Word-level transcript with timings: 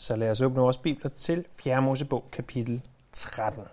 Så 0.00 0.16
lad 0.16 0.30
os 0.30 0.40
åbne 0.40 0.60
vores 0.60 0.78
bibler 0.78 1.10
til 1.10 1.44
4. 1.58 1.82
Mosebog, 1.82 2.24
kapitel 2.32 2.82
13. 3.12 3.64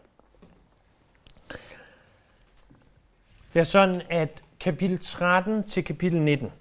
Det 3.54 3.60
er 3.60 3.64
sådan, 3.64 4.02
at 4.10 4.44
kapitel 4.60 5.00
13 5.00 5.64
til 5.64 5.84
kapitel 5.84 6.22
19 6.22 6.52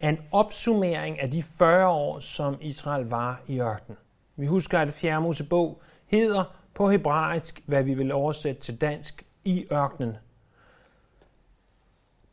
er 0.00 0.08
en 0.08 0.18
opsummering 0.32 1.20
af 1.20 1.30
de 1.30 1.42
40 1.42 1.88
år, 1.88 2.20
som 2.20 2.58
Israel 2.60 3.06
var 3.06 3.40
i 3.46 3.60
ørkenen. 3.60 3.98
Vi 4.36 4.46
husker, 4.46 4.78
at 4.78 4.90
4. 4.90 5.20
Mosebog 5.20 5.82
hedder 6.06 6.56
på 6.74 6.90
hebraisk, 6.90 7.62
hvad 7.66 7.82
vi 7.82 7.94
vil 7.94 8.12
oversætte 8.12 8.62
til 8.62 8.80
dansk, 8.80 9.24
i 9.44 9.66
ørkenen. 9.72 10.16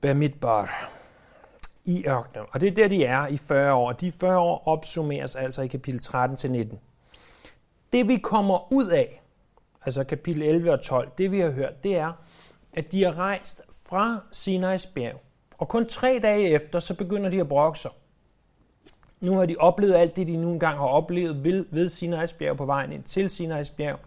Bamidbar. 0.01 0.91
I 1.85 2.05
ørkenen. 2.07 2.45
Og 2.51 2.61
det 2.61 2.69
er 2.69 2.75
der, 2.75 2.87
de 2.87 3.05
er 3.05 3.27
i 3.27 3.37
40 3.37 3.73
år. 3.73 3.91
De 3.91 4.11
40 4.11 4.39
år 4.39 4.67
opsummeres 4.67 5.35
altså 5.35 5.61
i 5.61 5.67
kapitel 5.67 5.99
13 5.99 6.37
til 6.37 6.51
19. 6.51 6.79
Det 7.93 8.07
vi 8.07 8.17
kommer 8.17 8.73
ud 8.73 8.87
af, 8.87 9.21
altså 9.85 10.03
kapitel 10.03 10.41
11 10.41 10.71
og 10.71 10.81
12, 10.81 11.11
det 11.17 11.31
vi 11.31 11.39
har 11.39 11.51
hørt, 11.51 11.83
det 11.83 11.97
er, 11.97 12.13
at 12.73 12.91
de 12.91 13.03
er 13.03 13.17
rejst 13.17 13.61
fra 13.87 14.21
Sinai's 14.35 14.93
bjerg. 14.93 15.21
Og 15.57 15.67
kun 15.67 15.87
tre 15.87 16.19
dage 16.23 16.49
efter, 16.49 16.79
så 16.79 16.93
begynder 16.95 17.29
de 17.29 17.39
at 17.39 17.47
brokke 17.47 17.79
sig. 17.79 17.91
Nu 19.19 19.37
har 19.37 19.45
de 19.45 19.55
oplevet 19.59 19.93
alt 19.93 20.15
det, 20.15 20.27
de 20.27 20.37
nu 20.37 20.51
engang 20.51 20.77
har 20.77 20.85
oplevet 20.85 21.43
ved, 21.43 21.65
ved 21.71 21.87
Sinai's 21.87 22.37
bjerg 22.37 22.57
på 22.57 22.65
vejen 22.65 22.91
ind 22.91 23.03
til 23.03 23.27
Sinai's 23.27 23.75
bjerg. 23.75 23.99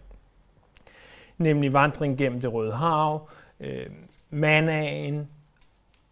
Nemlig 1.37 1.73
vandring 1.73 2.17
gennem 2.17 2.41
det 2.41 2.53
røde 2.53 2.73
hav, 2.73 3.29
øh, 3.59 3.85
manaen, 4.29 5.29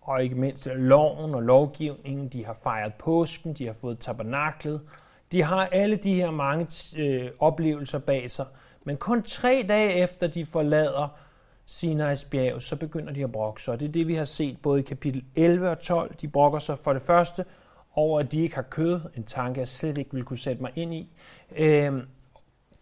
og 0.06 0.24
ikke 0.24 0.36
mindst 0.36 0.66
loven 0.66 1.36
og 1.36 1.44
lovgivningen. 1.44 2.28
De 2.28 2.46
har 2.46 2.54
fejret 2.64 2.94
påsken, 2.94 3.54
de 3.54 3.66
har 3.66 3.74
fået 3.74 4.00
tabernaklet. 4.00 4.82
De 5.32 5.42
har 5.42 5.66
alle 5.66 5.96
de 5.96 6.16
her 6.16 6.32
mange 6.32 6.68
øh, 6.98 7.32
oplevelser 7.40 8.00
bag 8.00 8.32
sig. 8.32 8.46
Men 8.84 8.98
kun 8.98 9.24
tre 9.24 9.66
dage 9.70 9.94
efter 9.94 10.28
de 10.28 10.46
forlader 10.46 11.08
Sinai's 11.68 12.30
bjerg, 12.30 12.62
så 12.62 12.76
begynder 12.76 13.14
de 13.14 13.24
at 13.24 13.32
brokke 13.32 13.62
sig. 13.62 13.74
Og 13.74 13.80
det 13.80 13.88
er 13.88 13.92
det, 13.92 14.08
vi 14.08 14.16
har 14.16 14.26
set 14.26 14.58
både 14.62 14.80
i 14.80 14.84
kapitel 14.84 15.24
11 15.36 15.70
og 15.70 15.80
12. 15.80 16.16
De 16.16 16.28
brokker 16.28 16.60
sig 16.60 16.78
for 16.78 16.94
det 16.94 17.02
første 17.02 17.46
over, 17.96 18.20
at 18.20 18.32
de 18.32 18.42
ikke 18.42 18.56
har 18.56 18.62
kød. 18.62 19.00
En 19.16 19.24
tanke, 19.24 19.60
jeg 19.60 19.68
slet 19.68 19.98
ikke 19.98 20.12
ville 20.12 20.26
kunne 20.26 20.38
sætte 20.38 20.62
mig 20.62 20.72
ind 20.76 20.94
i. 20.94 21.10
Øh, 21.56 21.94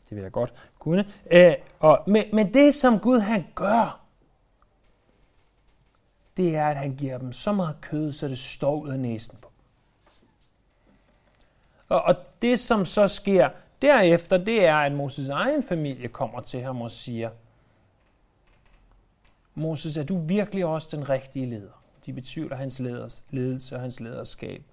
det 0.10 0.18
vil 0.18 0.22
jeg 0.22 0.32
godt 0.32 0.54
kunne. 0.80 1.06
Øh, 1.32 1.54
og, 1.80 2.04
men, 2.08 2.24
men 2.34 2.54
det, 2.54 2.74
som 2.74 3.00
Gud 3.00 3.20
han 3.20 3.46
gør, 3.56 4.03
det 6.38 6.56
er, 6.56 6.68
at 6.68 6.78
han 6.78 6.96
giver 6.96 7.18
dem 7.18 7.32
så 7.32 7.52
meget 7.52 7.82
kød, 7.82 8.14
så 8.14 8.28
det 8.28 8.38
står 8.38 8.76
ud 8.76 8.90
af 8.90 9.00
næsen 9.00 9.38
på 9.42 9.54
og, 11.94 12.02
og 12.02 12.16
det, 12.42 12.60
som 12.60 12.86
så 12.86 13.08
sker 13.08 13.50
derefter, 13.82 14.38
det 14.38 14.66
er, 14.66 14.76
at 14.76 14.92
Moses 14.92 15.30
egen 15.30 15.64
familie 15.64 16.08
kommer 16.08 16.42
til 16.42 16.62
ham 16.62 16.82
og 16.82 16.92
siger, 16.92 17.30
Moses, 19.56 19.98
er 19.98 20.04
du 20.04 20.18
virkelig 20.18 20.66
også 20.66 20.98
den 20.98 21.10
rigtige 21.10 21.46
leder? 21.46 21.84
De 22.06 22.14
betvivler 22.14 22.56
hans 22.56 22.80
leders, 22.80 23.26
ledelse 23.30 23.76
og 23.76 23.82
hans 23.82 24.00
lederskab, 24.00 24.64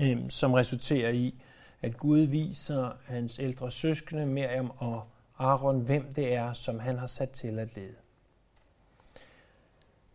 øhm, 0.00 0.30
som 0.30 0.52
resulterer 0.52 1.10
i, 1.10 1.34
at 1.82 1.96
Gud 1.96 2.18
viser 2.18 2.90
hans 3.06 3.38
ældre 3.38 3.70
søskende, 3.70 4.26
Miriam 4.26 4.70
og 4.78 5.04
Aaron, 5.38 5.80
hvem 5.80 6.12
det 6.12 6.34
er, 6.34 6.52
som 6.52 6.78
han 6.78 6.98
har 6.98 7.06
sat 7.06 7.30
til 7.30 7.58
at 7.58 7.68
lede. 7.76 7.94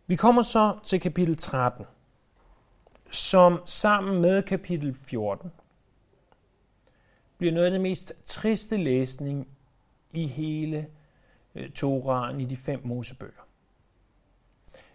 Vi 0.06 0.16
kommer 0.16 0.42
så 0.42 0.78
til 0.84 1.00
kapitel 1.00 1.36
13, 1.36 1.86
som 3.10 3.62
sammen 3.66 4.20
med 4.20 4.42
kapitel 4.42 4.94
14 4.94 5.52
bliver 7.38 7.52
noget 7.52 7.66
af 7.66 7.70
det 7.70 7.80
mest 7.80 8.12
triste 8.24 8.76
læsning 8.76 9.48
i 10.12 10.26
hele 10.26 10.86
øh, 11.54 11.70
Toraen 11.70 12.40
i 12.40 12.44
de 12.44 12.56
fem 12.56 12.80
Mosebøger. 12.84 13.46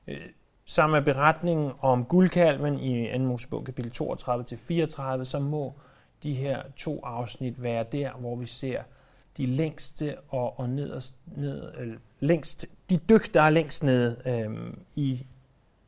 Øh, 0.07 0.21
sammen 0.65 0.97
med 0.97 1.13
beretningen 1.13 1.71
om 1.79 2.05
guldkalven 2.05 2.79
i 2.79 3.17
2. 3.17 3.19
Mosebog 3.19 3.65
kapitel 3.65 3.91
32-34, 3.91 5.23
så 5.23 5.39
må 5.39 5.73
de 6.23 6.33
her 6.33 6.63
to 6.75 7.01
afsnit 7.03 7.63
være 7.63 7.85
der, 7.91 8.13
hvor 8.13 8.35
vi 8.35 8.45
ser 8.45 8.83
de 9.37 9.45
længste 9.45 10.19
og, 10.29 10.59
og 10.59 10.69
nederst, 10.69 11.15
ned, 11.25 11.73
øh, 11.77 11.97
længst, 12.19 12.65
de 12.89 12.97
dyk, 12.97 13.33
der 13.33 13.41
er 13.41 13.49
længst 13.49 13.83
nede 13.83 14.21
øh, 14.25 14.73
i 14.95 15.25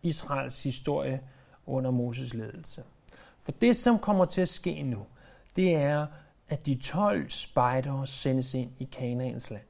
Israels 0.03 0.63
historie 0.63 1.21
under 1.65 1.91
Moses 1.91 2.33
ledelse. 2.33 2.83
For 3.41 3.51
det, 3.51 3.77
som 3.77 3.99
kommer 3.99 4.25
til 4.25 4.41
at 4.41 4.49
ske 4.49 4.83
nu, 4.83 5.05
det 5.55 5.75
er, 5.75 6.07
at 6.49 6.65
de 6.65 6.75
12 6.75 7.29
spejdere 7.29 8.07
sendes 8.07 8.53
ind 8.53 8.71
i 8.79 8.83
Kanaans 8.83 9.49
land. 9.49 9.63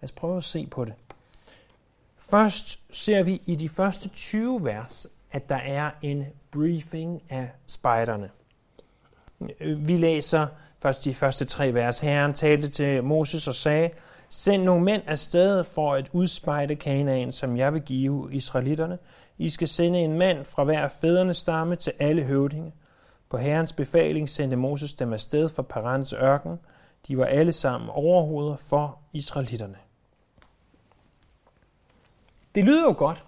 Lad 0.00 0.04
os 0.04 0.12
prøve 0.12 0.36
at 0.36 0.44
se 0.44 0.66
på 0.66 0.84
det. 0.84 0.94
Først 2.16 2.80
ser 2.96 3.22
vi 3.22 3.42
i 3.46 3.54
de 3.54 3.68
første 3.68 4.08
20 4.08 4.64
vers, 4.64 5.06
at 5.30 5.48
der 5.48 5.56
er 5.56 5.90
en 6.02 6.26
briefing 6.50 7.22
af 7.28 7.50
spejderne. 7.66 8.30
Vi 9.76 9.96
læser 9.96 10.46
først 10.82 11.04
de 11.04 11.14
første 11.14 11.44
tre 11.44 11.74
vers. 11.74 12.00
Herren 12.00 12.34
talte 12.34 12.68
til 12.68 13.04
Moses 13.04 13.48
og 13.48 13.54
sagde, 13.54 13.90
Send 14.28 14.62
nogle 14.62 14.84
mænd 14.84 15.02
afsted 15.06 15.64
for 15.64 15.94
at 15.94 16.10
udspejde 16.12 16.76
Kanaan, 16.76 17.32
som 17.32 17.56
jeg 17.56 17.74
vil 17.74 17.82
give 17.82 18.28
israelitterne. 18.32 18.98
I 19.38 19.50
skal 19.50 19.68
sende 19.68 19.98
en 19.98 20.18
mand 20.18 20.44
fra 20.44 20.64
hver 20.64 20.88
fædrenes 20.88 21.36
stamme 21.36 21.76
til 21.76 21.92
alle 21.98 22.22
høvdinge. 22.22 22.72
På 23.30 23.36
herrens 23.36 23.72
befaling 23.72 24.28
sendte 24.28 24.56
Moses 24.56 24.94
dem 24.94 25.12
afsted 25.12 25.48
fra 25.48 25.62
Parans 25.62 26.12
ørken. 26.12 26.58
De 27.08 27.18
var 27.18 27.24
alle 27.24 27.52
sammen 27.52 27.90
overhoveder 27.90 28.56
for 28.56 28.98
israelitterne. 29.12 29.76
Det 32.54 32.64
lyder 32.64 32.82
jo 32.82 32.94
godt. 32.98 33.24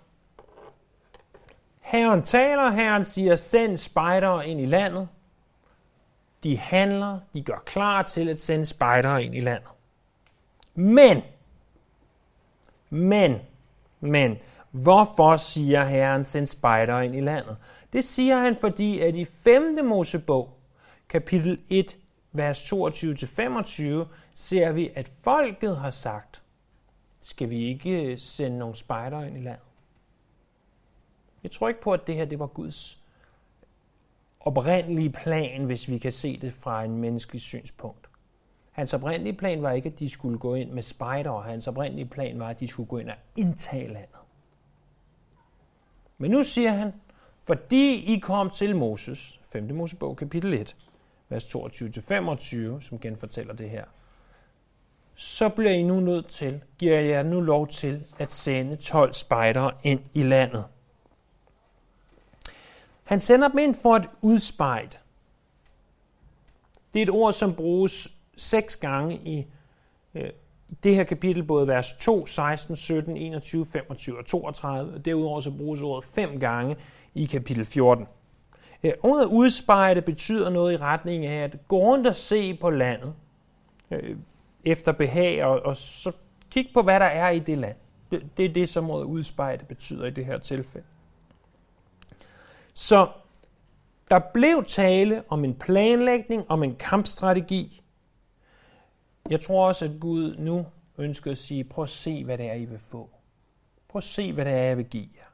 Herren 1.80 2.22
taler, 2.22 2.70
herren 2.70 3.04
siger, 3.04 3.36
send 3.36 3.76
spejdere 3.76 4.48
ind 4.48 4.60
i 4.60 4.66
landet. 4.66 5.08
De 6.44 6.58
handler, 6.58 7.20
de 7.34 7.42
gør 7.42 7.62
klar 7.66 8.02
til 8.02 8.28
at 8.28 8.40
sende 8.40 8.64
spejdere 8.64 9.24
ind 9.24 9.34
i 9.34 9.40
landet. 9.40 9.68
Men, 10.74 11.22
men, 12.90 13.38
men, 14.00 14.38
hvorfor 14.70 15.36
siger 15.36 15.84
Herren 15.84 16.24
send 16.24 16.46
spejdere 16.46 17.04
ind 17.04 17.14
i 17.14 17.20
landet? 17.20 17.56
Det 17.92 18.04
siger 18.04 18.38
han, 18.38 18.56
fordi 18.56 19.00
at 19.00 19.14
i 19.14 19.24
5. 19.24 19.84
Mosebog, 19.84 20.58
kapitel 21.08 21.60
1, 21.70 21.96
vers 22.32 22.72
22-25, 22.72 24.06
ser 24.34 24.72
vi, 24.72 24.90
at 24.94 25.08
folket 25.08 25.76
har 25.76 25.90
sagt, 25.90 26.42
skal 27.20 27.50
vi 27.50 27.64
ikke 27.64 28.02
øh, 28.02 28.18
sende 28.18 28.58
nogle 28.58 28.76
spejdere 28.76 29.26
ind 29.26 29.36
i 29.36 29.40
landet? 29.40 29.66
Jeg 31.42 31.50
tror 31.50 31.68
ikke 31.68 31.80
på, 31.80 31.92
at 31.92 32.06
det 32.06 32.14
her 32.14 32.24
det 32.24 32.38
var 32.38 32.46
Guds 32.46 33.03
oprindelige 34.44 35.10
plan, 35.10 35.64
hvis 35.64 35.88
vi 35.88 35.98
kan 35.98 36.12
se 36.12 36.40
det 36.40 36.52
fra 36.52 36.84
en 36.84 36.96
menneskelig 36.96 37.42
synspunkt. 37.42 38.08
Hans 38.72 38.94
oprindelige 38.94 39.36
plan 39.36 39.62
var 39.62 39.72
ikke, 39.72 39.88
at 39.88 39.98
de 39.98 40.08
skulle 40.08 40.38
gå 40.38 40.54
ind 40.54 40.70
med 40.70 40.82
spejder. 40.82 41.40
Hans 41.40 41.68
oprindelige 41.68 42.06
plan 42.06 42.38
var, 42.38 42.48
at 42.48 42.60
de 42.60 42.68
skulle 42.68 42.88
gå 42.88 42.98
ind 42.98 43.08
og 43.08 43.16
indtage 43.36 43.86
landet. 43.86 44.18
Men 46.18 46.30
nu 46.30 46.42
siger 46.42 46.70
han, 46.70 46.92
fordi 47.42 48.14
I 48.14 48.18
kom 48.18 48.50
til 48.50 48.76
Moses, 48.76 49.40
5. 49.42 49.74
Mosebog, 49.74 50.16
kapitel 50.16 50.54
1, 50.54 50.76
vers 51.28 51.46
22-25, 51.46 52.80
som 52.80 52.98
genfortæller 52.98 53.54
det 53.54 53.70
her, 53.70 53.84
så 55.14 55.48
bliver 55.48 55.70
I 55.70 55.82
nu 55.82 56.00
nødt 56.00 56.28
til, 56.28 56.60
giver 56.78 57.00
jeg 57.00 57.24
nu 57.24 57.40
lov 57.40 57.68
til, 57.68 58.04
at 58.18 58.32
sende 58.32 58.76
12 58.76 59.12
spejdere 59.12 59.72
ind 59.82 60.00
i 60.14 60.22
landet. 60.22 60.64
Han 63.04 63.20
sender 63.20 63.48
dem 63.48 63.58
ind 63.58 63.74
for 63.74 63.94
at 63.94 64.08
udspejde. 64.22 64.96
Det 66.92 66.98
er 66.98 67.02
et 67.02 67.10
ord, 67.10 67.32
som 67.32 67.54
bruges 67.54 68.08
seks 68.36 68.76
gange 68.76 69.16
i 69.16 69.46
øh, 70.14 70.30
det 70.82 70.94
her 70.94 71.04
kapitel, 71.04 71.42
både 71.42 71.66
vers 71.66 71.92
2, 71.92 72.26
16, 72.26 72.76
17, 72.76 73.16
21, 73.16 73.66
25 73.66 74.18
og 74.18 74.26
32, 74.26 74.94
og 74.94 75.04
derudover 75.04 75.40
så 75.40 75.50
bruges 75.50 75.80
ordet 75.80 76.04
fem 76.04 76.40
gange 76.40 76.76
i 77.14 77.24
kapitel 77.24 77.64
14. 77.64 78.06
Øh, 78.84 78.92
ordet 79.02 79.26
udspejde 79.26 80.02
betyder 80.02 80.50
noget 80.50 80.72
i 80.72 80.76
retning 80.76 81.26
af 81.26 81.44
at 81.44 81.68
gå 81.68 81.76
rundt 81.76 82.06
og 82.06 82.14
se 82.14 82.54
på 82.54 82.70
landet 82.70 83.14
øh, 83.90 84.16
efter 84.64 84.92
behag, 84.92 85.44
og, 85.44 85.66
og 85.66 85.76
så 85.76 86.12
kigge 86.50 86.70
på, 86.74 86.82
hvad 86.82 87.00
der 87.00 87.06
er 87.06 87.30
i 87.30 87.38
det 87.38 87.58
land. 87.58 87.76
Det, 88.10 88.22
det 88.36 88.44
er 88.44 88.52
det, 88.52 88.68
som 88.68 88.90
ordet 88.90 89.04
udspejde 89.04 89.64
betyder 89.64 90.06
i 90.06 90.10
det 90.10 90.26
her 90.26 90.38
tilfælde. 90.38 90.86
Så 92.74 93.08
der 94.10 94.20
blev 94.34 94.64
tale 94.64 95.22
om 95.28 95.44
en 95.44 95.54
planlægning, 95.54 96.50
om 96.50 96.62
en 96.62 96.76
kampstrategi, 96.76 97.82
jeg 99.30 99.40
tror 99.40 99.66
også, 99.66 99.84
at 99.84 99.90
Gud 100.00 100.36
nu 100.38 100.66
ønsker 100.98 101.30
at 101.30 101.38
sige, 101.38 101.64
prøv 101.64 101.82
at 101.82 101.90
se, 101.90 102.24
hvad 102.24 102.38
det 102.38 102.46
er, 102.46 102.54
I 102.54 102.64
vil 102.64 102.78
få. 102.78 103.10
Prøv 103.88 103.98
at 103.98 104.04
se, 104.04 104.32
hvad 104.32 104.44
det 104.44 104.52
er, 104.52 104.56
jeg 104.56 104.76
vil 104.76 104.84
give 104.86 105.08
jer. 105.16 105.24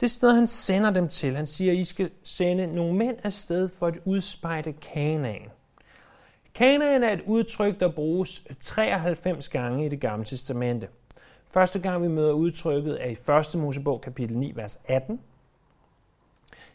Det 0.00 0.10
sted, 0.10 0.34
han 0.34 0.46
sender 0.46 0.90
dem 0.90 1.08
til, 1.08 1.36
han 1.36 1.46
siger, 1.46 1.72
at 1.72 1.78
I 1.78 1.84
skal 1.84 2.10
sende 2.24 2.66
nogle 2.66 2.94
mænd 2.94 3.16
afsted 3.22 3.68
for 3.68 3.86
at 3.86 3.98
udspejde 4.04 4.72
Kanaan. 4.72 5.50
Kanaan 6.54 7.02
er 7.02 7.12
et 7.12 7.22
udtryk, 7.26 7.80
der 7.80 7.88
bruges 7.88 8.42
93 8.60 9.48
gange 9.48 9.86
i 9.86 9.88
det 9.88 10.00
gamle 10.00 10.24
testamente. 10.24 10.88
Første 11.48 11.80
gang 11.80 12.02
vi 12.02 12.08
møder 12.08 12.32
udtrykket 12.32 13.04
er 13.04 13.08
i 13.08 13.54
1. 13.54 13.60
Mosebog 13.60 14.00
kapitel 14.00 14.38
9, 14.38 14.52
vers 14.54 14.80
18. 14.84 15.20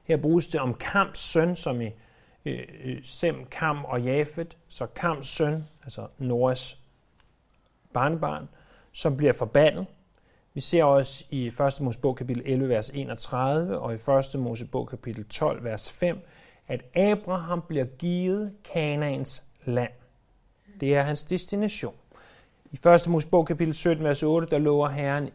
Her 0.07 0.18
bruges 0.18 0.48
det 0.48 0.62
om 0.62 0.74
Kams 0.74 1.18
søn, 1.18 1.56
som 1.56 1.81
i 1.81 1.89
øh, 2.45 2.59
øh 2.83 3.00
Sem, 3.04 3.45
Kam 3.51 3.86
og 3.86 4.01
Jafet. 4.01 4.57
Så 4.69 4.86
Kams 4.86 5.27
søn, 5.27 5.63
altså 5.83 6.07
Noras 6.18 6.77
barnebarn, 7.94 8.50
som 8.92 9.18
bliver 9.18 9.33
forbandet. 9.33 9.86
Vi 10.54 10.62
ser 10.62 10.83
også 10.83 11.25
i 11.30 11.48
1. 11.48 11.81
Mosebog 11.81 12.15
kapitel 12.15 12.44
11, 12.45 12.69
vers 12.69 12.89
31 12.89 13.80
og 13.80 13.94
i 13.94 13.95
1. 14.36 14.39
Mosebog 14.39 14.88
kapitel 14.88 15.25
12, 15.25 15.63
vers 15.63 15.92
5, 15.92 16.19
at 16.68 16.95
Abraham 16.95 17.62
bliver 17.68 17.86
givet 17.86 18.54
Kanaans 18.74 19.44
land. 19.65 19.92
Det 20.80 20.95
er 20.95 21.01
hans 21.01 21.24
destination. 21.24 21.95
I 22.71 22.80
1. 22.88 23.07
Mosebog 23.07 23.48
kapitel 23.48 23.74
17, 23.74 24.04
vers 24.04 24.24
8, 24.24 24.48
der 24.51 24.57
lover 24.57 24.88
Herren 24.88 25.30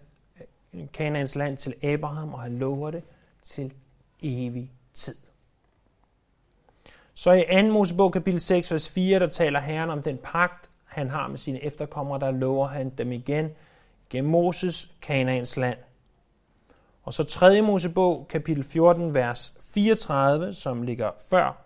øh, 0.75 0.87
Kanaans 0.93 1.37
land 1.37 1.57
til 1.57 1.75
Abraham, 1.83 2.35
og 2.35 2.41
han 2.41 2.59
lover 2.59 2.91
det 2.91 3.03
til 3.45 3.73
evig 4.23 4.73
tid. 4.95 5.15
Så 7.15 7.33
i 7.33 7.63
2. 7.63 7.73
Mosebog 7.73 8.13
kapitel 8.13 8.41
6, 8.41 8.73
vers 8.73 8.91
4, 8.91 9.19
der 9.19 9.27
taler 9.27 9.61
Herren 9.61 9.91
om 9.91 10.03
den 10.03 10.19
pagt, 10.19 10.71
han 10.85 11.11
har 11.11 11.29
med 11.29 11.39
sine 11.39 11.65
efterkommere, 11.65 12.21
der 12.21 12.31
lover 12.31 12.69
han 12.69 12.91
dem 12.91 13.13
igen 13.13 13.51
gennem 14.11 14.31
Moses, 14.31 14.91
Kanaans 15.03 15.57
land. 15.57 15.79
Og 17.03 17.15
så 17.15 17.25
3. 17.25 17.63
Mosebog, 17.63 18.27
kapitel 18.29 18.65
14, 18.65 19.15
vers 19.15 19.55
34, 19.75 20.55
som 20.55 20.83
ligger 20.83 21.11
før 21.31 21.65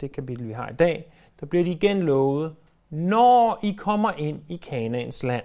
det 0.00 0.12
kapitel, 0.12 0.48
vi 0.48 0.52
har 0.52 0.68
i 0.68 0.74
dag, 0.74 1.12
der 1.40 1.46
bliver 1.46 1.64
de 1.64 1.70
igen 1.70 2.02
lovet, 2.02 2.54
når 2.90 3.58
I 3.62 3.72
kommer 3.78 4.12
ind 4.12 4.42
i 4.48 4.56
Kanaans 4.56 5.22
land. 5.22 5.44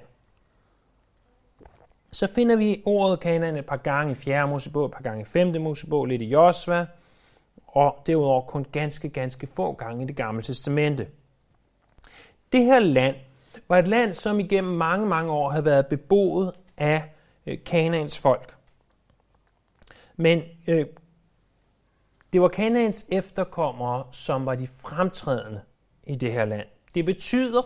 Så 2.14 2.28
finder 2.28 2.56
vi 2.56 2.82
ordet 2.86 3.20
Kanaan 3.20 3.58
et 3.58 3.66
par 3.66 3.78
gange 3.78 4.12
i 4.12 4.16
4. 4.16 4.48
Mosebog, 4.48 4.86
et 4.86 4.92
par 4.92 5.02
gange 5.02 5.22
i 5.22 5.26
5. 5.26 5.62
Mosebog, 5.62 6.06
lidt 6.06 6.22
i 6.22 6.26
Josva, 6.26 6.86
og 7.68 8.04
derudover 8.06 8.42
kun 8.42 8.66
ganske, 8.72 9.10
ganske 9.10 9.48
få 9.48 9.74
gange 9.74 10.04
i 10.04 10.08
det 10.08 10.16
gamle 10.16 10.44
testamente. 10.44 11.08
Det 12.52 12.66
her 12.66 12.80
land 12.80 13.16
var 13.68 13.80
et 13.80 13.88
land, 13.88 14.14
som 14.14 14.40
igennem 14.40 14.74
mange, 14.74 15.06
mange 15.06 15.32
år 15.32 15.50
havde 15.50 15.66
været 15.66 15.88
beboet 15.88 16.52
af 16.78 17.04
øh, 17.46 17.58
Kanaans 17.66 18.20
folk. 18.20 18.56
Men 20.16 20.42
øh, 20.68 20.86
det 22.34 22.42
var 22.42 22.48
Kanaans 22.48 23.06
efterkommere, 23.10 24.04
som 24.12 24.46
var 24.46 24.56
de 24.56 24.68
fremtrædende 24.68 25.62
i 26.04 26.16
det 26.16 26.32
her 26.32 26.46
land. 26.46 26.68
Det 26.96 27.06
betyder, 27.06 27.62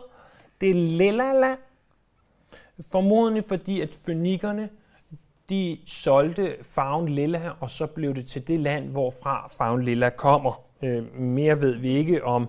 det 0.62 0.70
er 0.70 0.74
lilla 0.74 1.34
land, 1.34 1.60
formodentlig 2.92 3.44
fordi, 3.44 3.82
at 3.82 3.94
fønikerne 4.06 4.70
de 5.50 5.78
solgte 5.86 6.56
farven 6.64 7.10
lilla, 7.10 7.52
og 7.60 7.70
så 7.70 7.88
blev 7.88 8.16
det 8.16 8.28
til 8.28 8.48
det 8.48 8.60
land, 8.60 8.90
hvorfra 8.90 9.48
farven 9.48 9.84
lilla 9.84 10.10
kommer. 10.10 10.64
Øh, 10.82 11.14
mere 11.16 11.62
ved 11.62 11.76
vi 11.76 11.90
ikke 11.90 12.24
om, 12.24 12.48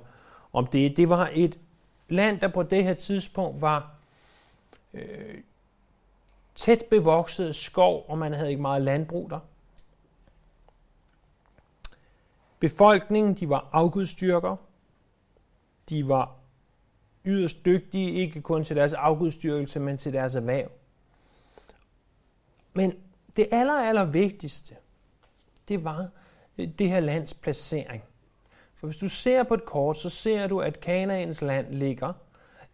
om 0.52 0.66
det. 0.66 0.96
Det 0.96 1.08
var 1.08 1.30
et 1.32 1.58
land, 2.08 2.40
der 2.40 2.48
på 2.48 2.62
det 2.62 2.84
her 2.84 2.94
tidspunkt 2.94 3.60
var 3.60 3.94
øh, 4.94 5.38
tæt 6.54 6.84
bevokset 6.90 7.56
skov, 7.56 8.04
og 8.08 8.18
man 8.18 8.32
havde 8.32 8.50
ikke 8.50 8.62
meget 8.62 8.82
landbrug 8.82 9.30
der. 9.30 9.40
Befolkningen, 12.60 13.34
de 13.34 13.48
var 13.48 13.68
afgudstyrker. 13.72 14.56
De 15.88 16.08
var 16.08 16.37
yderst 17.28 17.64
dygtige, 17.64 18.12
ikke 18.12 18.42
kun 18.42 18.64
til 18.64 18.76
deres 18.76 18.92
afgudstyrkelse, 18.92 19.80
men 19.80 19.98
til 19.98 20.12
deres 20.12 20.34
erhverv. 20.34 20.70
Men 22.72 22.92
det 23.36 23.48
aller, 23.50 23.72
aller 23.72 24.06
vigtigste, 24.06 24.74
det 25.68 25.84
var 25.84 26.08
øh, 26.58 26.68
det 26.78 26.88
her 26.88 27.00
lands 27.00 27.34
placering. 27.34 28.02
For 28.74 28.86
hvis 28.86 28.96
du 28.96 29.08
ser 29.08 29.42
på 29.42 29.54
et 29.54 29.64
kort, 29.64 29.96
så 29.96 30.08
ser 30.08 30.46
du, 30.46 30.60
at 30.60 30.80
Kanaans 30.80 31.42
land 31.42 31.74
ligger 31.74 32.12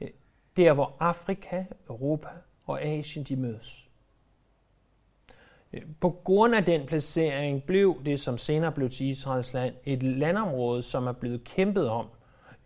øh, 0.00 0.08
der, 0.56 0.72
hvor 0.72 0.96
Afrika, 1.00 1.64
Europa 1.88 2.28
og 2.66 2.82
Asien 2.82 3.24
de 3.24 3.36
mødes. 3.36 3.88
Øh, 5.72 5.82
på 6.00 6.10
grund 6.10 6.54
af 6.54 6.64
den 6.64 6.86
placering 6.86 7.62
blev 7.62 8.04
det, 8.04 8.20
som 8.20 8.38
senere 8.38 8.72
blev 8.72 8.90
til 8.90 9.06
Israels 9.06 9.52
land, 9.52 9.74
et 9.84 10.02
landområde, 10.02 10.82
som 10.82 11.06
er 11.06 11.12
blevet 11.12 11.44
kæmpet 11.44 11.88
om 11.88 12.06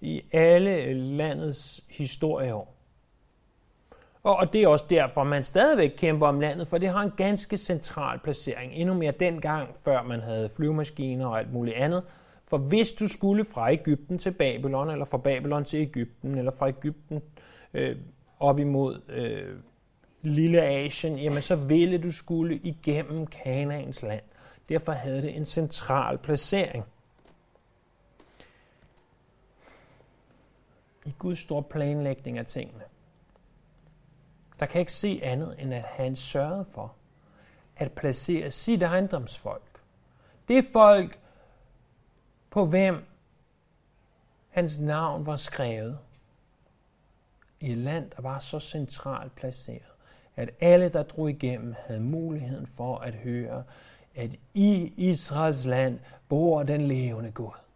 i 0.01 0.23
alle 0.33 0.95
landets 0.95 1.85
historieår. 1.89 2.75
Og 4.23 4.53
det 4.53 4.63
er 4.63 4.69
også 4.69 4.85
derfor, 4.91 5.25
man 5.25 5.43
stadigvæk 5.43 5.91
kæmper 5.97 6.27
om 6.27 6.41
landet, 6.41 6.69
for 6.69 6.79
det 6.79 6.89
har 6.89 7.03
en 7.03 7.13
ganske 7.17 7.57
central 7.57 8.19
placering. 8.19 8.73
Endnu 8.73 8.95
mere 8.95 9.13
dengang, 9.21 9.69
før 9.85 10.03
man 10.03 10.21
havde 10.21 10.51
flyvemaskiner 10.57 11.27
og 11.27 11.39
alt 11.39 11.53
muligt 11.53 11.77
andet. 11.77 12.03
For 12.47 12.59
hvis 12.59 12.93
du 12.93 13.07
skulle 13.07 13.45
fra 13.45 13.73
Ægypten 13.73 14.19
til 14.19 14.31
Babylon, 14.31 14.91
eller 14.91 15.05
fra 15.05 15.19
Babylon 15.19 15.65
til 15.65 15.81
Ægypten, 15.81 16.39
eller 16.39 16.51
fra 16.59 16.69
Ægypten 16.69 17.23
øh, 17.75 17.97
op 18.41 18.59
imod 18.59 19.01
øh, 19.09 19.57
Lille 20.23 20.63
Asien, 20.63 21.19
jamen 21.19 21.43
så 21.43 21.57
ville 21.57 21.99
du 21.99 22.13
skulle 22.13 22.57
igennem 22.57 23.27
Kanaans 23.27 24.03
land. 24.03 24.23
Derfor 24.69 24.93
havde 24.93 25.23
det 25.23 25.37
en 25.37 25.45
central 25.45 26.19
placering. 26.19 26.85
I 31.09 31.15
Guds 31.19 31.39
store 31.39 31.63
planlægning 31.63 32.39
af 32.39 32.47
tingene, 32.47 32.85
der 34.61 34.67
kan 34.67 34.81
ikke 34.81 34.93
se 34.93 35.21
andet, 35.23 35.63
end 35.63 35.75
at 35.75 35.83
han 35.83 36.17
sørgede 36.17 36.65
for 36.65 36.95
at 37.77 37.93
placere 37.93 38.51
sit 38.51 38.83
ejendomsfolk. 38.83 39.83
Det 40.49 40.65
folk, 40.73 41.19
på 42.51 42.67
hvem 42.67 43.05
hans 44.49 44.81
navn 44.81 45.27
var 45.27 45.37
skrevet, 45.37 45.99
i 47.61 47.73
et 47.73 47.79
land, 47.79 48.11
der 48.11 48.23
var 48.23 48.39
så 48.39 48.61
centralt 48.61 49.35
placeret, 49.35 49.93
at 50.37 50.51
alle, 50.61 50.89
der 50.89 51.03
drog 51.03 51.31
igennem, 51.31 51.75
havde 51.87 52.01
muligheden 52.01 52.67
for 52.67 52.99
at 52.99 53.15
høre, 53.15 53.65
at 54.15 54.31
i 54.55 54.93
Israels 54.97 55.67
land 55.67 56.01
bor 56.29 56.63
den 56.63 56.81
levende 56.89 57.31
Gud. 57.31 57.68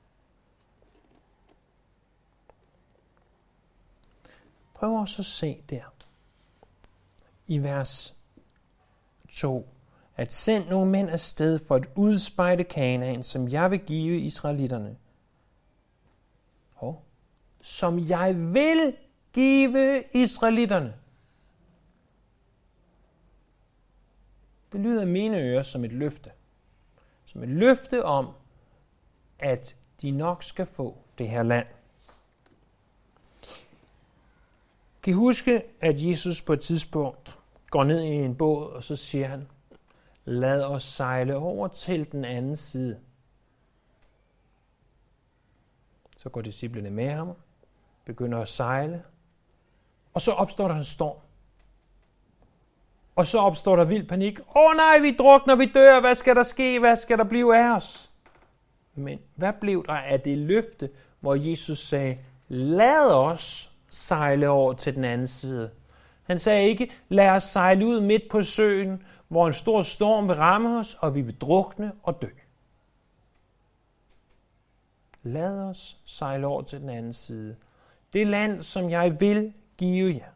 Prøv 4.82 4.94
også 4.94 5.22
at 5.22 5.27
se 5.27 5.62
der 5.70 5.94
i 7.46 7.58
vers 7.58 8.17
2, 9.29 9.69
at 10.17 10.32
send 10.32 10.69
nogle 10.69 10.91
mænd 10.91 11.10
afsted 11.10 11.58
for 11.58 11.74
at 11.74 11.86
udspejde 11.96 12.65
Kanaan, 12.65 13.22
som 13.22 13.48
jeg 13.48 13.70
vil 13.70 13.81
give 13.81 14.20
israelitterne. 14.20 14.96
Og 16.74 17.05
som 17.60 18.08
jeg 18.08 18.36
vil 18.36 18.96
give 19.32 20.05
israelitterne. 20.15 20.94
Det 24.72 24.81
lyder 24.81 25.05
mine 25.05 25.39
ører 25.39 25.62
som 25.62 25.84
et 25.84 25.93
løfte. 25.93 26.31
Som 27.24 27.43
et 27.43 27.48
løfte 27.48 28.05
om, 28.05 28.29
at 29.39 29.77
de 30.03 30.10
nok 30.10 30.43
skal 30.43 30.67
få 30.67 30.98
det 31.19 31.29
her 31.29 31.43
land. 31.43 31.67
Kan 35.02 35.10
I 35.10 35.14
huske, 35.14 35.62
at 35.80 36.02
Jesus 36.02 36.42
på 36.42 36.52
et 36.52 36.60
tidspunkt 36.60 37.38
går 37.70 37.84
ned 37.84 38.02
i 38.02 38.06
en 38.06 38.34
båd, 38.34 38.72
og 38.72 38.82
så 38.82 38.96
siger 38.96 39.28
han, 39.28 39.48
lad 40.24 40.64
os 40.64 40.82
sejle 40.82 41.36
over 41.36 41.68
til 41.68 42.12
den 42.12 42.24
anden 42.24 42.56
side. 42.56 43.00
Så 46.16 46.28
går 46.28 46.40
disciplene 46.40 46.90
med 46.90 47.10
ham, 47.10 47.32
begynder 48.04 48.38
at 48.38 48.48
sejle, 48.48 49.02
og 50.14 50.20
så 50.20 50.32
opstår 50.32 50.68
der 50.68 50.74
en 50.74 50.84
storm. 50.84 51.16
Og 53.16 53.26
så 53.26 53.38
opstår 53.38 53.76
der 53.76 53.84
vild 53.84 54.08
panik. 54.08 54.40
Åh 54.40 54.46
oh, 54.54 54.76
nej, 54.76 54.98
vi 54.98 55.16
drukner, 55.16 55.56
vi 55.56 55.66
dør, 55.66 56.00
hvad 56.00 56.14
skal 56.14 56.36
der 56.36 56.42
ske, 56.42 56.78
hvad 56.78 56.96
skal 56.96 57.18
der 57.18 57.24
blive 57.24 57.56
af 57.56 57.76
os? 57.76 58.10
Men 58.94 59.18
hvad 59.34 59.52
blev 59.60 59.86
der 59.86 59.94
af 59.94 60.20
det 60.20 60.38
løfte, 60.38 60.90
hvor 61.20 61.34
Jesus 61.34 61.78
sagde, 61.78 62.18
lad 62.48 63.10
os 63.10 63.71
sejle 63.93 64.49
over 64.49 64.72
til 64.72 64.94
den 64.94 65.05
anden 65.05 65.27
side. 65.27 65.70
Han 66.22 66.39
sagde 66.39 66.69
ikke, 66.69 66.91
lad 67.08 67.29
os 67.29 67.43
sejle 67.43 67.87
ud 67.87 68.01
midt 68.01 68.22
på 68.31 68.43
søen, 68.43 69.03
hvor 69.29 69.46
en 69.46 69.53
stor 69.53 69.82
storm 69.82 70.29
vil 70.29 70.37
ramme 70.37 70.79
os, 70.79 70.96
og 71.01 71.15
vi 71.15 71.20
vil 71.20 71.41
drukne 71.41 71.93
og 72.03 72.22
dø. 72.22 72.29
Lad 75.22 75.58
os 75.58 75.96
sejle 76.05 76.46
over 76.46 76.63
til 76.63 76.81
den 76.81 76.89
anden 76.89 77.13
side. 77.13 77.56
Det 78.13 78.27
land, 78.27 78.63
som 78.63 78.91
jeg 78.91 79.20
vil 79.20 79.53
give 79.77 80.15
jer. 80.15 80.31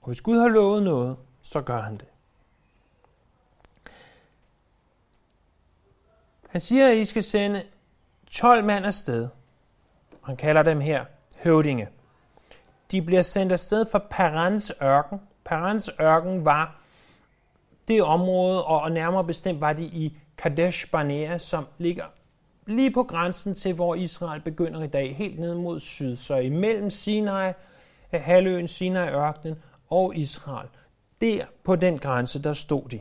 Og 0.00 0.06
hvis 0.06 0.20
Gud 0.20 0.38
har 0.38 0.48
lovet 0.48 0.82
noget, 0.82 1.16
så 1.42 1.60
gør 1.60 1.80
han 1.80 1.96
det. 1.96 2.08
Han 6.48 6.60
siger, 6.60 6.88
at 6.88 6.96
I 6.96 7.04
skal 7.04 7.22
sende 7.22 7.62
12 8.30 8.64
mand 8.64 8.86
afsted. 8.86 9.28
Han 10.26 10.36
kalder 10.36 10.62
dem 10.62 10.80
her 10.80 11.04
høvdinge. 11.42 11.88
De 12.90 13.02
bliver 13.02 13.22
sendt 13.22 13.52
afsted 13.52 13.86
fra 13.92 13.98
Parans 14.10 14.72
ørken. 14.82 15.20
Parans 15.44 15.90
ørken 16.00 16.44
var 16.44 16.80
det 17.88 18.02
område, 18.02 18.64
og 18.64 18.92
nærmere 18.92 19.24
bestemt 19.24 19.60
var 19.60 19.72
de 19.72 19.84
i 19.84 20.16
Kadesh 20.36 20.90
Barnea, 20.90 21.38
som 21.38 21.66
ligger 21.78 22.04
lige 22.66 22.90
på 22.90 23.02
grænsen 23.02 23.54
til, 23.54 23.74
hvor 23.74 23.94
Israel 23.94 24.40
begynder 24.40 24.82
i 24.82 24.86
dag, 24.86 25.16
helt 25.16 25.38
ned 25.38 25.54
mod 25.54 25.78
syd. 25.78 26.16
Så 26.16 26.36
imellem 26.36 26.90
Sinai, 26.90 27.52
eh, 28.12 28.22
halvøen 28.22 28.68
Sinai-ørkenen 28.68 29.62
og 29.88 30.16
Israel. 30.16 30.68
Der 31.20 31.44
på 31.64 31.76
den 31.76 31.98
grænse, 31.98 32.42
der 32.42 32.52
stod 32.52 32.88
de. 32.88 33.00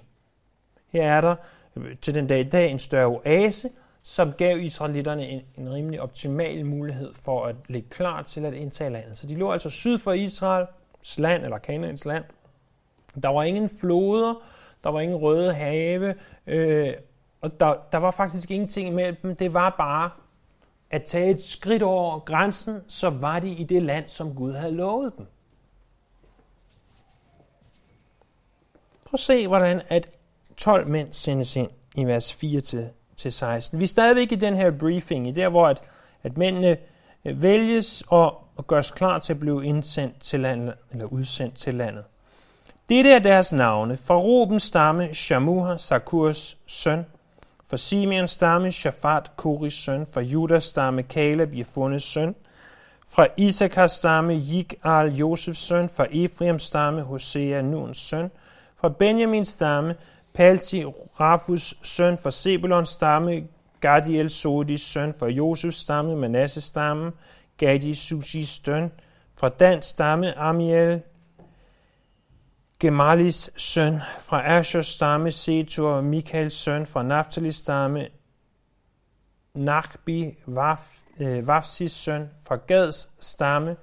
Her 0.90 1.04
er 1.04 1.22
der 1.22 1.36
øh, 1.76 1.98
til 1.98 2.16
den 2.16 2.28
dag 2.28 2.40
i 2.40 2.50
dag 2.50 2.72
en 2.72 2.80
større 2.80 3.08
oase, 3.08 3.70
som 4.04 4.34
gav 4.34 4.60
israelitterne 4.60 5.28
en, 5.28 5.42
en 5.58 5.74
rimelig 5.74 6.02
optimal 6.02 6.66
mulighed 6.66 7.14
for 7.14 7.46
at 7.46 7.56
ligge 7.68 7.90
klar 7.90 8.22
til 8.22 8.46
at 8.46 8.54
indtage 8.54 8.90
landet. 8.90 9.18
Så 9.18 9.28
de 9.28 9.36
lå 9.36 9.52
altså 9.52 9.70
syd 9.70 9.98
for 9.98 10.12
Israels 10.12 11.18
land, 11.18 11.44
eller 11.44 11.58
Kanaans 11.58 12.06
land. 12.06 12.24
Der 13.24 13.30
var 13.30 13.44
ingen 13.44 13.70
floder, 13.80 14.44
der 14.84 14.90
var 14.90 15.00
ingen 15.00 15.18
røde 15.18 15.54
have, 15.54 16.16
øh, 16.48 16.94
og 17.42 17.60
der, 17.60 17.76
der 17.92 17.98
var 17.98 18.12
faktisk 18.12 18.52
ingenting 18.52 18.88
imellem 18.88 19.16
dem. 19.22 19.36
Det 19.36 19.54
var 19.54 19.76
bare 19.78 20.10
at 20.90 21.04
tage 21.04 21.30
et 21.30 21.42
skridt 21.42 21.84
over 21.84 22.20
grænsen, 22.20 22.82
så 22.88 23.10
var 23.10 23.40
de 23.40 23.50
i 23.50 23.64
det 23.64 23.84
land, 23.84 24.10
som 24.10 24.36
Gud 24.36 24.54
havde 24.54 24.72
lovet 24.72 25.14
dem. 25.18 25.28
Prøv 29.06 29.14
at 29.14 29.20
se, 29.20 29.48
hvordan 29.48 29.82
at 29.90 30.10
12 30.58 30.88
mænd 30.88 31.14
sendes 31.14 31.56
ind 31.56 31.70
i 31.96 32.06
vers 32.06 32.34
4 32.34 32.62
til, 33.18 33.32
16. 33.32 33.80
Vi 33.80 33.84
er 33.84 33.88
stadigvæk 33.88 34.32
i 34.32 34.36
den 34.36 34.54
her 34.54 34.72
briefing, 34.72 35.28
i 35.28 35.32
der 35.32 35.50
hvor 35.50 35.68
at, 35.68 35.82
at 36.24 36.38
mændene 36.38 36.78
øh, 37.26 37.42
vælges 37.42 38.04
og, 38.08 38.44
og 38.56 38.68
gøres 38.68 38.92
klar 38.92 39.20
til 39.20 39.34
at 39.34 39.40
blive 39.40 39.66
indsendt 39.66 40.20
til 40.20 40.40
landet, 40.40 40.74
eller 40.92 41.06
udsendt 41.06 41.56
til 41.56 41.74
landet. 41.74 42.04
Dette 42.90 43.12
er 43.12 43.20
deres 43.20 43.54
navne. 43.54 43.98
For 43.98 44.18
Rubens 44.18 44.64
stamme, 44.64 45.14
Shamuha, 45.14 45.78
Sakurs 45.78 46.58
søn. 46.68 47.06
For 47.68 47.78
Simeons 47.78 48.32
stamme, 48.32 48.72
Shafat, 48.72 49.32
Koris 49.36 49.74
søn. 49.74 50.06
For 50.06 50.22
Judas 50.22 50.64
stamme, 50.64 51.04
Kaleb, 51.04 51.50
Jefunes 51.54 52.04
søn. 52.04 52.36
Fra 53.08 53.28
Isakars 53.38 53.92
stamme, 53.92 54.34
Jikal, 54.34 55.16
Josefs 55.16 55.60
søn. 55.60 55.90
Fra 55.90 56.08
Efraims 56.12 56.64
stamme, 56.64 57.02
Hosea, 57.02 57.62
Nuns 57.62 57.98
søn. 57.98 58.32
Fra 58.76 58.90
Benjamins 58.90 59.50
stamme, 59.50 59.96
Palti, 60.34 60.86
Rafus 61.20 61.76
søn. 61.84 62.18
for 62.18 62.30
Sebulons 62.30 62.90
stamme, 62.90 63.48
Gadiel, 63.80 64.30
Sodis 64.30 64.82
søn. 64.82 65.14
for 65.14 65.28
Josefs 65.28 65.78
stamme, 65.78 66.16
Manasses 66.16 66.64
stamme, 66.64 67.12
Gadi, 67.58 67.94
Susis 67.96 68.62
søn. 68.66 68.92
Fra 69.36 69.50
Dans 69.50 69.86
stamme, 69.86 70.38
Amiel, 70.38 71.02
Gemalis 72.84 73.52
søn, 73.58 74.00
fra 74.20 74.58
Ashers 74.58 74.88
stamme, 74.88 75.32
Setur, 75.32 76.02
Michaels 76.02 76.54
søn, 76.54 76.86
fra 76.86 77.04
Naftalis 77.04 77.56
stamme, 77.56 78.08
Nachbi, 79.54 80.38
Waf, 80.48 81.00
øh, 81.20 81.44
Wafsis 81.44 81.92
søn, 81.92 82.30
fra 82.48 82.56
Gads 82.56 83.10
stamme, 83.20 83.76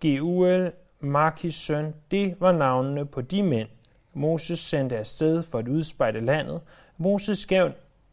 Geuel, 0.00 0.72
Markis 1.00 1.54
søn, 1.54 1.94
det 2.10 2.36
var 2.40 2.52
navnene 2.52 3.06
på 3.06 3.20
de 3.20 3.42
mænd, 3.42 3.68
Moses 4.16 4.58
sendte 4.58 4.98
afsted 4.98 5.42
for 5.42 5.58
at 5.58 5.68
udspejde 5.68 6.20
landet. 6.20 6.60
Moses 6.98 7.46
gav 7.46 7.70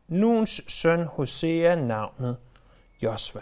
Nuns 0.07 0.61
søn 0.67 1.03
Hosea 1.03 1.75
navnet 1.75 2.37
Josva. 3.03 3.39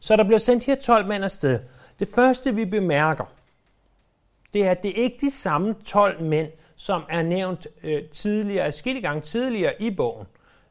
Så 0.00 0.16
der 0.16 0.24
blev 0.24 0.38
sendt 0.38 0.64
her 0.64 0.74
12 0.74 1.06
mænd 1.06 1.24
afsted. 1.24 1.60
Det 1.98 2.08
første 2.14 2.54
vi 2.54 2.64
bemærker, 2.64 3.24
det 4.52 4.66
er, 4.66 4.70
at 4.70 4.82
det 4.82 4.92
ikke 4.96 5.16
er 5.16 5.20
de 5.20 5.30
samme 5.30 5.74
12 5.84 6.22
mænd, 6.22 6.48
som 6.76 7.02
er 7.08 7.22
nævnt 7.22 7.66
øh, 7.82 8.04
tidligere, 8.04 8.64
adskillige 8.64 9.02
gange 9.02 9.20
tidligere 9.20 9.82
i 9.82 9.90
bogen. 9.90 10.26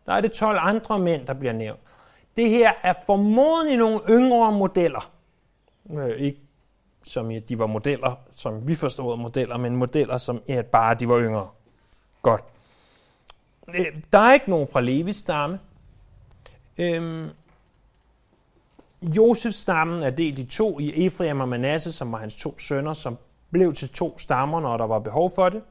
Der 0.06 0.14
er 0.14 0.22
det 0.22 0.32
12 0.32 0.58
andre 0.62 1.00
mænd, 1.00 1.28
der 1.28 1.34
bliver 1.34 1.54
nævnt. 1.54 1.80
Det 2.38 2.50
her 2.50 2.74
er 2.84 2.94
formodentlig 3.06 3.78
nogle 3.78 4.00
yngre 4.10 4.52
modeller. 4.52 5.12
Øh, 5.92 6.10
ikke 6.10 6.47
som 7.08 7.32
i, 7.32 7.40
de 7.40 7.60
var 7.60 7.68
modeller, 7.68 8.16
som 8.36 8.68
vi 8.68 8.76
forstod 8.76 9.18
modeller, 9.18 9.58
men 9.58 9.76
modeller, 9.76 10.18
som 10.18 10.42
ja, 10.48 10.62
bare 10.62 10.96
de 10.96 11.10
var 11.10 11.20
yngre. 11.20 11.48
Godt. 12.22 12.44
Øh, 13.76 13.86
der 14.14 14.20
er 14.20 14.34
ikke 14.34 14.50
nogen 14.50 14.68
fra 14.68 14.82
Levis 14.82 15.16
stamme. 15.16 15.60
Øhm, 16.78 17.30
Josefs 19.02 19.58
stammen 19.58 20.04
er 20.04 20.10
delt 20.10 20.40
i 20.40 20.46
to 20.46 20.80
i 20.80 21.06
Efraim 21.06 21.40
og 21.40 21.50
Manasse, 21.50 21.92
som 21.92 22.12
var 22.12 22.18
hans 22.18 22.36
to 22.36 22.60
sønner, 22.60 22.94
som 22.94 23.18
blev 23.52 23.74
til 23.74 23.90
to 23.90 24.18
stammer, 24.18 24.60
når 24.60 24.78
der 24.78 24.88
var 24.88 25.00
behov 25.00 25.32
for 25.36 25.50
det. 25.50 25.62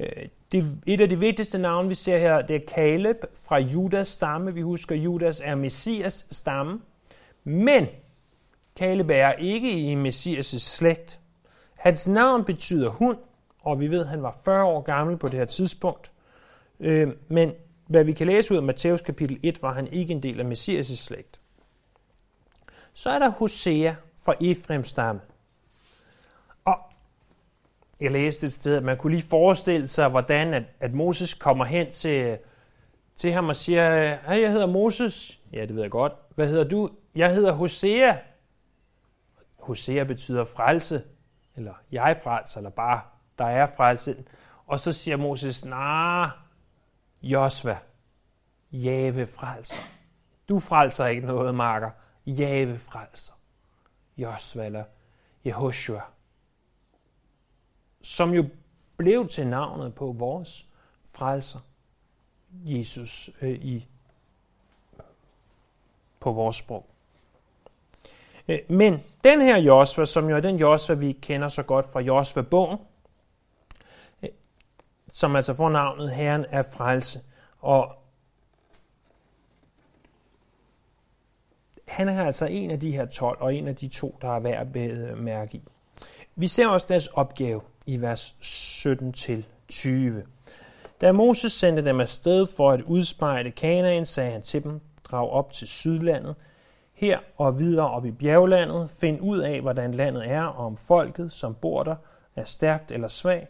Øh, 0.00 0.28
det 0.52 0.80
et 0.86 1.00
af 1.00 1.08
de 1.08 1.18
vigtigste 1.18 1.58
navne, 1.58 1.88
vi 1.88 1.94
ser 1.94 2.18
her, 2.18 2.42
det 2.42 2.56
er 2.56 2.60
Caleb 2.74 3.16
fra 3.46 3.58
Judas 3.58 4.08
stamme. 4.08 4.54
Vi 4.54 4.60
husker, 4.60 4.96
Judas 4.96 5.42
er 5.44 5.54
Messias 5.54 6.26
stamme. 6.30 6.80
Men 7.44 7.86
Kaleb 8.80 9.10
er 9.10 9.32
ikke 9.32 9.70
i 9.70 9.94
Messias' 9.94 10.58
slægt. 10.58 11.20
Hans 11.74 12.08
navn 12.08 12.44
betyder 12.44 12.90
hund, 12.90 13.18
og 13.62 13.80
vi 13.80 13.90
ved, 13.90 14.00
at 14.00 14.08
han 14.08 14.22
var 14.22 14.36
40 14.44 14.64
år 14.64 14.82
gammel 14.82 15.16
på 15.16 15.28
det 15.28 15.38
her 15.38 15.46
tidspunkt. 15.46 16.12
Øh, 16.80 17.08
men 17.28 17.52
hvad 17.86 18.04
vi 18.04 18.12
kan 18.12 18.26
læse 18.26 18.52
ud 18.52 18.58
af 18.58 18.62
Matthæus 18.62 19.00
kapitel 19.00 19.40
1, 19.42 19.62
var 19.62 19.74
han 19.74 19.86
ikke 19.86 20.12
en 20.12 20.22
del 20.22 20.40
af 20.40 20.44
Messias' 20.44 20.96
slægt. 20.96 21.40
Så 22.94 23.10
er 23.10 23.18
der 23.18 23.28
Hosea 23.28 23.94
fra 24.24 24.34
Efrems 24.40 24.88
stamme. 24.88 25.20
Og 26.64 26.76
jeg 28.00 28.10
læste 28.10 28.46
et 28.46 28.52
sted, 28.52 28.76
at 28.76 28.82
man 28.82 28.96
kunne 28.96 29.12
lige 29.12 29.28
forestille 29.28 29.88
sig, 29.88 30.08
hvordan 30.08 30.54
at, 30.54 30.62
at 30.80 30.94
Moses 30.94 31.34
kommer 31.34 31.64
hen 31.64 31.92
til, 31.92 32.38
til 33.16 33.32
ham 33.32 33.48
og 33.48 33.56
siger, 33.56 34.16
hey, 34.28 34.42
jeg 34.42 34.52
hedder 34.52 34.66
Moses. 34.66 35.40
Ja, 35.52 35.60
det 35.60 35.74
ved 35.74 35.82
jeg 35.82 35.90
godt. 35.90 36.12
Hvad 36.34 36.48
hedder 36.48 36.64
du? 36.64 36.90
Jeg 37.14 37.34
hedder 37.34 37.52
Hosea. 37.52 38.16
Hosea 39.70 40.04
betyder 40.04 40.44
frelse, 40.44 41.04
eller 41.56 41.74
jeg 41.92 42.20
frelser, 42.22 42.58
eller 42.58 42.70
bare 42.70 43.02
der 43.38 43.44
er 43.44 43.66
frelse. 43.76 44.24
Og 44.66 44.80
så 44.80 44.92
siger 44.92 45.16
Moses, 45.16 45.64
nej, 45.64 46.28
Josva, 47.22 47.78
Jave 48.72 49.26
frelser. 49.26 49.82
Du 50.48 50.60
frelser 50.60 51.06
ikke 51.06 51.26
noget, 51.26 51.54
marker. 51.54 51.90
Jave 52.26 52.78
frelser. 52.78 53.32
Josva 54.16 54.66
eller 54.66 54.84
Jehoshua. 55.44 56.02
Som 58.02 58.30
jo 58.30 58.48
blev 58.96 59.28
til 59.28 59.46
navnet 59.46 59.94
på 59.94 60.12
vores 60.12 60.66
frelser, 61.04 61.60
Jesus 62.50 63.30
øh, 63.42 63.50
i 63.50 63.88
på 66.20 66.32
vores 66.32 66.56
sprog. 66.56 66.89
Øh, 68.50 68.58
men 68.68 69.02
den 69.24 69.40
her 69.40 69.58
Josva, 69.58 70.04
som 70.04 70.28
jo 70.28 70.36
er 70.36 70.40
den 70.40 70.56
Josva, 70.56 70.94
vi 70.94 71.12
kender 71.12 71.48
så 71.48 71.62
godt 71.62 71.86
fra 71.92 72.00
Josva-bogen, 72.00 72.78
øh, 74.22 74.28
som 75.08 75.36
altså 75.36 75.54
får 75.54 75.68
navnet 75.68 76.10
Herren 76.10 76.46
er 76.50 76.62
frelse. 76.62 77.20
Og 77.58 77.96
han 81.88 82.08
er 82.08 82.24
altså 82.24 82.46
en 82.46 82.70
af 82.70 82.80
de 82.80 82.90
her 82.92 83.06
12, 83.06 83.38
og 83.40 83.54
en 83.54 83.68
af 83.68 83.76
de 83.76 83.88
to, 83.88 84.18
der 84.22 84.36
er 84.36 84.40
værd 84.40 84.76
at 84.76 84.90
øh, 84.90 85.18
mærke 85.18 85.56
i. 85.56 85.62
Vi 86.34 86.48
ser 86.48 86.66
også 86.66 86.86
deres 86.88 87.06
opgave 87.06 87.60
i 87.86 88.00
vers 88.00 88.34
17-20. 89.70 89.88
Da 91.00 91.12
Moses 91.12 91.52
sendte 91.52 91.84
dem 91.84 92.00
afsted 92.00 92.46
for 92.56 92.70
at 92.70 92.80
udspejle 92.80 93.50
Kanaan, 93.50 94.06
sagde 94.06 94.32
han 94.32 94.42
til 94.42 94.62
dem, 94.62 94.80
drag 95.04 95.30
op 95.30 95.52
til 95.52 95.68
sydlandet, 95.68 96.34
her 97.00 97.18
og 97.36 97.58
videre 97.58 97.90
op 97.90 98.06
i 98.06 98.10
bjerglandet, 98.10 98.90
find 98.90 99.18
ud 99.20 99.38
af, 99.38 99.60
hvordan 99.60 99.94
landet 99.94 100.30
er, 100.30 100.42
og 100.42 100.66
om 100.66 100.76
folket, 100.76 101.32
som 101.32 101.54
bor 101.54 101.82
der, 101.82 101.96
er 102.36 102.44
stærkt 102.44 102.92
eller 102.92 103.08
svag, 103.08 103.48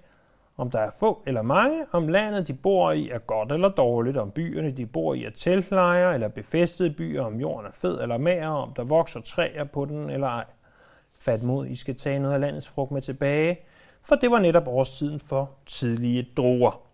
om 0.56 0.70
der 0.70 0.78
er 0.78 0.90
få 0.98 1.22
eller 1.26 1.42
mange, 1.42 1.84
om 1.92 2.08
landet, 2.08 2.48
de 2.48 2.54
bor 2.54 2.92
i, 2.92 3.10
er 3.10 3.18
godt 3.18 3.52
eller 3.52 3.68
dårligt, 3.68 4.16
om 4.16 4.30
byerne, 4.30 4.70
de 4.70 4.86
bor 4.86 5.14
i, 5.14 5.24
er 5.24 5.30
teltlejre 5.30 6.14
eller 6.14 6.28
befæstede 6.28 6.90
byer, 6.90 7.22
om 7.22 7.40
jorden 7.40 7.66
er 7.66 7.72
fed 7.72 8.00
eller 8.00 8.18
mager, 8.18 8.48
om 8.48 8.72
der 8.72 8.84
vokser 8.84 9.20
træer 9.20 9.64
på 9.64 9.84
den 9.84 10.10
eller 10.10 10.26
ej. 10.26 10.44
Fat 11.18 11.42
mod, 11.42 11.66
I 11.66 11.76
skal 11.76 11.96
tage 11.96 12.18
noget 12.18 12.34
af 12.34 12.40
landets 12.40 12.68
frugt 12.68 12.90
med 12.90 13.02
tilbage, 13.02 13.58
for 14.02 14.16
det 14.16 14.30
var 14.30 14.38
netop 14.38 14.68
årstiden 14.68 15.20
for 15.20 15.50
tidlige 15.66 16.28
druer. 16.36 16.89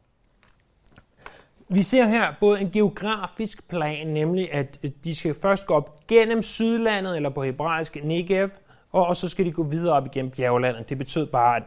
Vi 1.69 1.83
ser 1.83 2.07
her 2.07 2.35
både 2.41 2.61
en 2.61 2.71
geografisk 2.71 3.69
plan, 3.69 4.07
nemlig 4.07 4.53
at 4.53 4.79
øh, 4.83 4.91
de 5.05 5.15
skal 5.15 5.35
først 5.43 5.67
gå 5.67 5.75
op 5.75 6.07
gennem 6.09 6.43
Sydlandet, 6.43 7.17
eller 7.17 7.31
på 7.31 7.43
hebraisk 7.43 7.97
Negev, 8.05 8.51
og 8.93 9.17
så 9.17 9.29
skal 9.29 9.47
de 9.47 9.53
gå 9.53 9.63
videre 9.63 9.95
op 9.95 10.07
igennem 10.07 10.31
bjerglandet. 10.31 10.89
Det 10.89 10.99
betød 10.99 11.27
bare, 11.27 11.57
at 11.57 11.63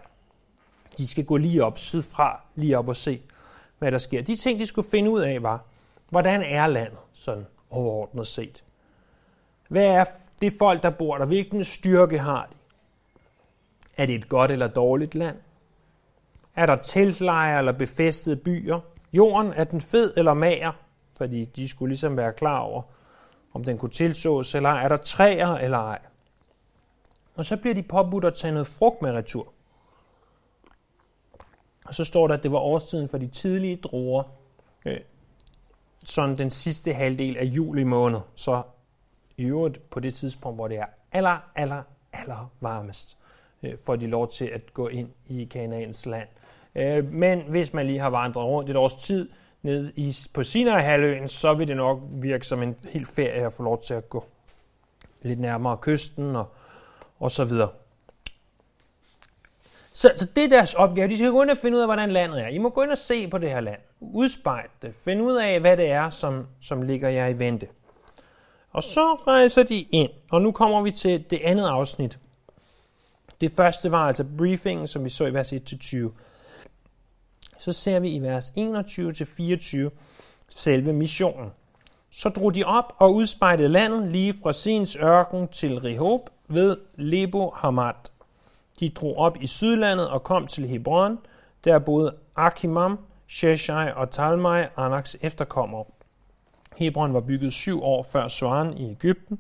de 0.98 1.08
skal 1.08 1.26
gå 1.26 1.38
lige 1.38 1.64
op 1.64 1.78
sydfra, 1.78 2.42
lige 2.56 2.78
op 2.78 2.88
og 2.88 2.96
se, 2.96 3.22
hvad 3.80 3.92
der 3.92 3.98
sker. 3.98 4.22
De 4.22 4.36
ting, 4.36 4.60
de 4.60 4.66
skulle 4.66 4.90
finde 4.90 5.10
ud 5.10 5.22
af, 5.22 5.44
var, 5.44 5.64
hvordan 6.10 6.42
er 6.42 6.68
landet 6.68 7.00
sådan 7.14 7.46
overordnet 7.70 8.28
set? 8.28 8.64
Hvad 9.68 9.86
er 9.86 10.06
det 10.42 10.54
folk, 10.60 10.84
der 10.84 10.90
bor 10.90 11.18
der? 11.18 11.26
Hvilken 11.26 11.64
styrke 11.64 12.20
har 12.20 12.48
de? 12.52 12.56
Er 13.98 14.06
det 14.06 14.16
et 14.16 14.30
godt 14.30 14.52
eller 14.52 14.68
dårligt 14.68 15.16
land? 15.16 15.38
Er 16.56 16.66
der 16.66 16.76
teltlejre 16.76 17.60
eller 17.60 17.72
befæstede 17.72 18.36
byer? 18.36 18.80
Jorden, 19.14 19.54
er 19.54 19.64
den 19.64 19.82
fed 19.82 20.14
eller 20.18 20.34
mager? 20.34 20.72
Fordi 21.18 21.46
de 21.46 21.68
skulle 21.68 21.90
ligesom 21.90 22.18
være 22.18 22.34
klar 22.34 22.60
over, 22.60 22.82
om 23.54 23.64
den 23.64 23.78
kunne 23.78 23.92
tilsås, 23.92 24.56
eller 24.56 24.70
er 24.70 24.88
der 24.88 24.98
træer 24.98 25.48
eller 25.48 25.78
ej. 25.78 26.00
Og 27.36 27.46
så 27.46 27.58
bliver 27.58 27.74
de 27.74 27.84
påbudt 27.84 28.26
at 28.26 28.34
tage 28.34 28.52
noget 28.52 28.68
frugt 28.68 29.02
med 29.02 29.12
retur. 29.12 29.54
Og 31.86 31.96
så 31.96 32.06
står 32.06 32.28
der, 32.28 32.36
at 32.36 32.44
det 32.44 32.52
var 32.52 32.60
årstiden 32.60 33.10
for 33.10 33.18
de 33.18 33.28
tidlige 33.28 33.76
druer, 33.76 34.24
øh, 34.86 35.00
sådan 36.06 36.38
den 36.38 36.50
sidste 36.50 36.94
halvdel 36.94 37.38
af 37.38 37.44
juli 37.44 37.84
måned. 37.84 38.20
Så 38.36 38.62
i 39.38 39.44
øvrigt 39.44 39.90
på 39.90 40.00
det 40.00 40.14
tidspunkt, 40.14 40.58
hvor 40.58 40.68
det 40.68 40.78
er 40.78 40.86
aller, 41.12 41.38
aller, 41.56 41.84
aller 42.14 42.52
varmest, 42.62 43.18
øh, 43.64 43.78
får 43.86 43.96
de 43.96 44.08
lov 44.08 44.32
til 44.32 44.46
at 44.46 44.74
gå 44.74 44.88
ind 44.88 45.10
i 45.28 45.44
Kanaans 45.46 46.06
land. 46.06 46.28
Øh, 46.80 47.14
men 47.14 47.42
hvis 47.48 47.74
man 47.74 47.86
lige 47.86 48.00
har 48.00 48.10
vandret 48.10 48.46
rundt 48.46 48.70
et 48.70 48.76
års 48.76 48.96
tid 48.96 49.30
ned 49.62 49.94
i, 49.96 50.16
på 50.34 50.44
Sinai-halvøen, 50.44 51.28
så 51.28 51.54
vil 51.54 51.68
det 51.68 51.78
nok 51.78 52.00
virke 52.12 52.48
som 52.48 52.64
en 52.64 52.76
helt 52.90 53.08
ferie 53.08 53.46
at 53.46 53.54
få 53.54 53.64
lov 53.64 53.84
til 53.84 53.94
at 53.94 54.10
gå 54.10 54.26
lidt 55.22 55.40
nærmere 55.40 55.78
kysten 55.82 56.36
og, 56.36 56.46
og 57.20 57.32
så 57.32 57.46
videre. 57.46 57.70
Så, 59.94 60.12
så 60.16 60.26
det 60.36 60.44
er 60.44 60.50
deres 60.50 60.74
opgave. 60.74 61.08
De 61.08 61.18
skal 61.18 61.32
gå 61.32 61.42
ind 61.42 61.50
og 61.50 61.58
finde 61.58 61.78
ud 61.78 61.82
af, 61.82 61.88
hvordan 61.88 62.12
landet 62.12 62.44
er. 62.44 62.48
I 62.48 62.58
må 62.58 62.70
gå 62.70 62.82
ind 62.82 62.92
og 62.92 62.98
se 62.98 63.28
på 63.28 63.38
det 63.38 63.50
her 63.50 63.60
land. 63.60 63.80
Udspejle 64.00 64.70
det. 64.82 64.96
Find 64.96 65.22
ud 65.22 65.36
af, 65.36 65.60
hvad 65.60 65.78
det 65.78 65.92
er, 65.92 66.10
som, 66.10 66.48
som 66.62 66.82
ligger 66.82 67.10
jer 67.10 67.28
i 67.28 67.40
vente. 67.40 67.68
Og 68.72 68.84
så 68.84 69.14
rejser 69.28 69.64
de 69.64 69.82
ind. 69.82 70.12
Og 70.32 70.42
nu 70.42 70.52
kommer 70.52 70.82
vi 70.82 70.92
til 70.92 71.26
det 71.30 71.42
andet 71.44 71.68
afsnit. 71.68 72.20
Det 73.42 73.52
første 73.52 73.92
var 73.92 74.08
altså 74.08 74.26
briefingen, 74.38 74.88
som 74.88 75.04
vi 75.04 75.10
så 75.10 75.26
i 75.26 75.34
vers 75.34 75.54
1-20 75.54 76.10
så 77.60 77.72
ser 77.72 78.00
vi 78.00 78.10
i 78.10 78.20
vers 78.20 78.50
21-24 78.50 79.90
selve 80.50 80.94
missionen. 80.94 81.52
Så 82.12 82.30
drog 82.30 82.56
de 82.56 82.64
op 82.64 82.96
og 82.98 83.14
udspejlede 83.14 83.70
landet 83.70 84.08
lige 84.08 84.34
fra 84.44 84.54
Sins 84.54 84.96
ørken 84.96 85.48
til 85.48 85.80
Rehob 85.80 86.30
ved 86.48 86.78
Lebo 86.96 87.50
Hamad. 87.56 87.94
De 88.80 88.90
drog 88.90 89.18
op 89.18 89.38
i 89.42 89.48
sydlandet 89.48 90.10
og 90.10 90.24
kom 90.24 90.48
til 90.48 90.68
Hebron. 90.68 91.18
Der 91.64 91.80
boede 91.80 92.16
Akimam, 92.36 93.00
Sheshai 93.28 93.92
og 93.96 94.12
Talmai, 94.12 94.66
Anaks 94.78 95.18
efterkommere. 95.22 95.86
Hebron 96.78 97.14
var 97.14 97.22
bygget 97.22 97.54
syv 97.54 97.84
år 97.84 98.04
før 98.04 98.28
Soan 98.28 98.78
i 98.78 98.92
Ægypten. 98.92 99.40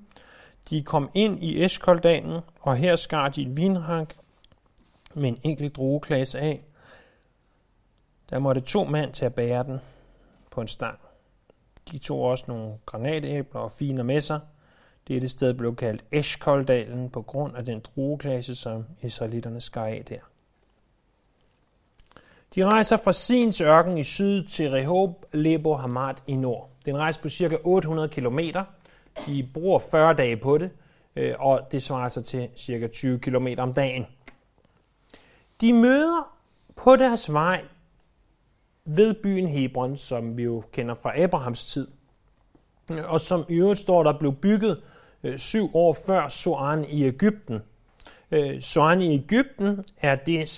De 0.70 0.84
kom 0.84 1.10
ind 1.14 1.44
i 1.44 1.64
Eskoldalen, 1.64 2.42
og 2.62 2.76
her 2.76 2.96
skar 2.96 3.30
de 3.30 3.42
et 3.42 3.58
vinrank 3.58 4.16
med 5.14 5.30
en 5.30 5.38
enkelt 5.44 5.76
drueklasse 5.76 6.40
af, 6.40 6.64
der 8.30 8.40
måtte 8.40 8.62
to 8.62 8.84
mænd 8.84 9.14
til 9.14 9.26
at 9.26 9.34
bære 9.34 9.64
den 9.64 9.80
på 10.52 10.62
en 10.62 10.68
stang. 10.68 11.00
De 11.92 11.98
tog 11.98 12.22
også 12.22 12.46
nogle 12.48 12.74
granatæbler 12.86 13.62
og 13.62 13.72
fine 13.72 14.04
med 14.04 14.22
sig. 14.22 14.40
Dette 15.08 15.30
sted 15.30 15.54
blev 15.54 15.76
kaldt 15.76 16.06
Eshkoldalen 16.12 17.10
på 17.10 17.22
grund 17.22 17.58
af 17.58 17.66
den 17.66 17.80
drueklasse, 17.80 18.56
som 18.56 18.86
israelitterne 19.02 19.62
skar 19.62 19.86
af 19.86 20.04
der. 20.10 20.20
De 22.56 22.66
rejser 22.66 22.98
fra 22.98 23.14
Sins 23.14 23.62
ørken 23.62 23.98
i 23.98 24.04
syd 24.04 24.44
til 24.44 24.72
Rehob 24.72 25.26
Lebo 25.32 25.76
Hamad 25.76 26.16
i 26.28 26.36
nord. 26.36 26.70
Det 26.86 26.92
er 26.92 26.96
en 26.96 27.02
rejse 27.02 27.22
på 27.22 27.30
ca. 27.30 27.58
800 27.64 28.10
km. 28.10 28.40
De 29.26 29.50
bruger 29.54 29.80
40 29.80 30.14
dage 30.14 30.38
på 30.38 30.58
det, 30.58 30.72
øh, 31.16 31.36
og 31.40 31.68
det 31.72 31.84
svarer 31.84 32.10
sig 32.10 32.26
til 32.26 32.50
ca. 32.58 32.88
20 32.88 33.20
km 33.20 33.48
om 33.58 33.74
dagen. 33.74 34.06
De 35.62 35.74
møder 35.74 36.38
på 36.76 36.96
deres 36.96 37.34
vej 37.34 37.66
ved 38.96 39.14
byen 39.24 39.48
Hebron, 39.48 39.98
som 39.98 40.38
vi 40.38 40.44
jo 40.44 40.64
kender 40.72 40.94
fra 40.94 41.22
Abrahams 41.22 41.66
tid, 41.66 41.88
og 42.90 43.22
som 43.22 43.46
i 43.50 43.56
øvrigt 43.56 43.80
står 43.80 44.04
der 44.04 44.20
blev 44.20 44.34
bygget 44.34 44.82
øh, 45.24 45.38
syv 45.38 45.70
år 45.74 45.96
før 46.06 46.28
Soan 46.28 46.86
i 46.90 47.04
Ægypten. 47.04 47.60
Øh, 48.32 48.62
Soan 48.62 49.02
i 49.02 49.14
Ægypten 49.14 49.86
er 49.98 50.16
det, 50.16 50.50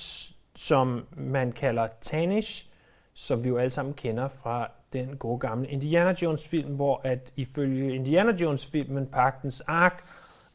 som 0.55 1.05
man 1.17 1.51
kalder 1.51 1.87
Tanish, 2.01 2.65
som 3.13 3.43
vi 3.43 3.49
jo 3.49 3.57
alle 3.57 3.71
sammen 3.71 3.93
kender 3.93 4.27
fra 4.27 4.71
den 4.93 5.17
gode 5.17 5.39
gamle 5.39 5.67
Indiana 5.67 6.15
Jones 6.21 6.47
film, 6.47 6.75
hvor 6.75 7.01
at 7.03 7.31
ifølge 7.35 7.95
Indiana 7.95 8.31
Jones 8.31 8.65
filmen 8.65 9.07
Pagtens 9.07 9.61
Ark 9.61 10.03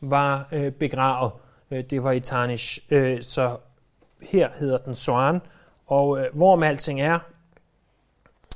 var 0.00 0.48
øh, 0.52 0.72
begravet. 0.72 1.32
Øh, 1.70 1.84
det 1.90 2.04
var 2.04 2.12
i 2.12 2.20
Tanish, 2.20 2.80
øh, 2.90 3.22
så 3.22 3.56
her 4.22 4.48
hedder 4.58 4.78
den 4.78 4.94
Soan. 4.94 5.40
Og 5.86 6.20
øh, 6.20 6.26
hvorom 6.34 6.62
alting 6.62 7.00
er, 7.00 7.18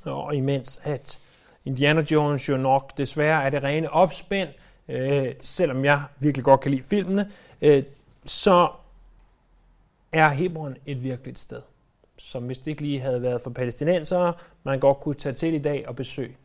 og 0.04 0.34
imens 0.34 0.80
at 0.82 1.18
Indiana 1.64 2.04
Jones 2.10 2.48
jo 2.48 2.56
nok 2.56 2.98
desværre 2.98 3.44
er 3.44 3.50
det 3.50 3.62
rene 3.62 3.90
opspænd, 3.90 4.48
øh, 4.88 5.34
selvom 5.40 5.84
jeg 5.84 6.02
virkelig 6.18 6.44
godt 6.44 6.60
kan 6.60 6.70
lide 6.70 6.82
filmene, 6.82 7.30
øh, 7.62 7.82
så 8.24 8.68
er 10.12 10.28
Hebron 10.28 10.76
et 10.86 11.02
virkeligt 11.02 11.38
sted, 11.38 11.62
som 12.16 12.42
hvis 12.42 12.58
det 12.58 12.66
ikke 12.66 12.82
lige 12.82 13.00
havde 13.00 13.22
været 13.22 13.40
for 13.40 13.50
palæstinensere, 13.50 14.34
man 14.62 14.80
godt 14.80 15.00
kunne 15.00 15.14
tage 15.14 15.34
til 15.34 15.54
i 15.54 15.58
dag 15.58 15.88
og 15.88 15.96
besøge. 15.96 16.36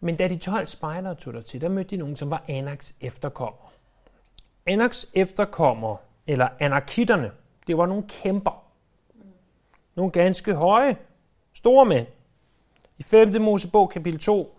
Men 0.00 0.16
da 0.16 0.28
de 0.28 0.36
12 0.36 0.66
spejdere 0.66 1.14
tog 1.14 1.34
der 1.34 1.40
til, 1.40 1.60
der 1.60 1.68
mødte 1.68 1.90
de 1.90 1.96
nogen, 1.96 2.16
som 2.16 2.30
var 2.30 2.44
Anaks 2.48 2.96
efterkommer. 3.00 3.72
Anaks 4.66 5.10
efterkommer, 5.14 5.96
eller 6.26 6.48
anarkitterne, 6.58 7.30
det 7.66 7.78
var 7.78 7.86
nogle 7.86 8.04
kæmper. 8.08 8.64
Nogle 9.94 10.12
ganske 10.12 10.54
høje, 10.54 10.96
Store 11.60 11.86
mænd. 11.86 12.06
I 12.98 13.02
5. 13.02 13.42
Mosebog 13.42 13.90
kapitel 13.90 14.20
2, 14.20 14.58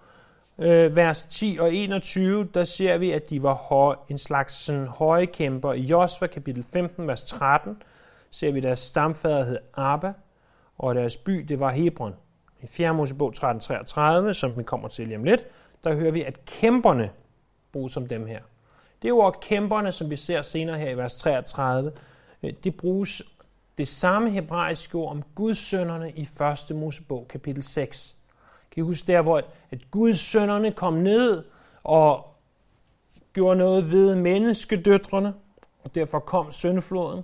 øh, 0.60 0.96
vers 0.96 1.24
10 1.24 1.58
og 1.62 1.74
21, 1.74 2.48
der 2.54 2.66
ser 2.66 2.98
vi, 2.98 3.12
at 3.12 3.30
de 3.30 3.44
var 3.44 3.54
høj, 3.54 3.96
en 4.10 4.18
slags 4.18 4.54
sådan, 4.54 4.88
høje 4.88 5.26
kæmper. 5.26 5.74
I 5.74 5.82
Josva 5.82 6.28
kapitel 6.28 6.64
15, 6.74 7.08
vers 7.08 7.24
13, 7.24 7.82
ser 8.32 8.52
vi, 8.52 8.58
at 8.58 8.64
deres 8.64 8.80
stamfader 8.80 9.46
hed 9.46 9.58
Abba, 9.74 10.14
og 10.78 10.96
deres 10.96 11.18
by, 11.18 11.32
det 11.32 11.60
var 11.60 11.72
Hebron. 11.72 12.16
I 12.62 12.68
4. 12.68 12.94
Mosebog 12.94 13.34
13.33, 13.38 14.34
som 14.34 14.58
vi 14.58 14.64
kommer 14.64 14.88
til 14.88 15.08
lige 15.08 15.18
om 15.18 15.24
lidt, 15.24 15.46
der 15.84 15.96
hører 15.96 16.12
vi, 16.12 16.24
at 16.24 16.46
kæmperne 16.46 17.10
bruges 17.72 17.94
som 17.94 18.08
dem 18.08 18.26
her. 18.26 18.40
Det 19.02 19.12
ord 19.12 19.40
kæmperne, 19.42 19.92
som 19.92 20.10
vi 20.10 20.16
ser 20.16 20.42
senere 20.42 20.78
her 20.78 20.90
i 20.90 20.98
vers 20.98 21.16
33, 21.16 21.92
øh, 22.44 22.54
det 22.64 22.76
bruges 22.76 23.22
det 23.78 23.88
samme 23.88 24.30
hebraiske 24.30 24.96
ord 24.98 25.12
om 25.12 25.24
Guds 25.36 25.58
sønderne 25.58 26.12
i 26.12 26.22
1. 26.72 26.76
Mosebog, 26.76 27.28
kapitel 27.30 27.64
6. 27.64 28.18
Kan 28.72 28.84
I 28.84 28.86
huske 28.86 29.08
der, 29.08 29.22
hvor 29.22 29.44
at 29.72 29.92
Guds 29.92 30.20
sønderne 30.20 30.72
kom 30.72 30.94
ned 30.94 31.46
og 31.84 32.28
gjorde 33.34 33.58
noget 33.58 33.92
ved 33.92 34.16
menneskedøtrene, 34.16 35.34
og 35.84 35.96
derfor 35.96 36.20
kom 36.20 36.52
søndefloden? 36.52 37.24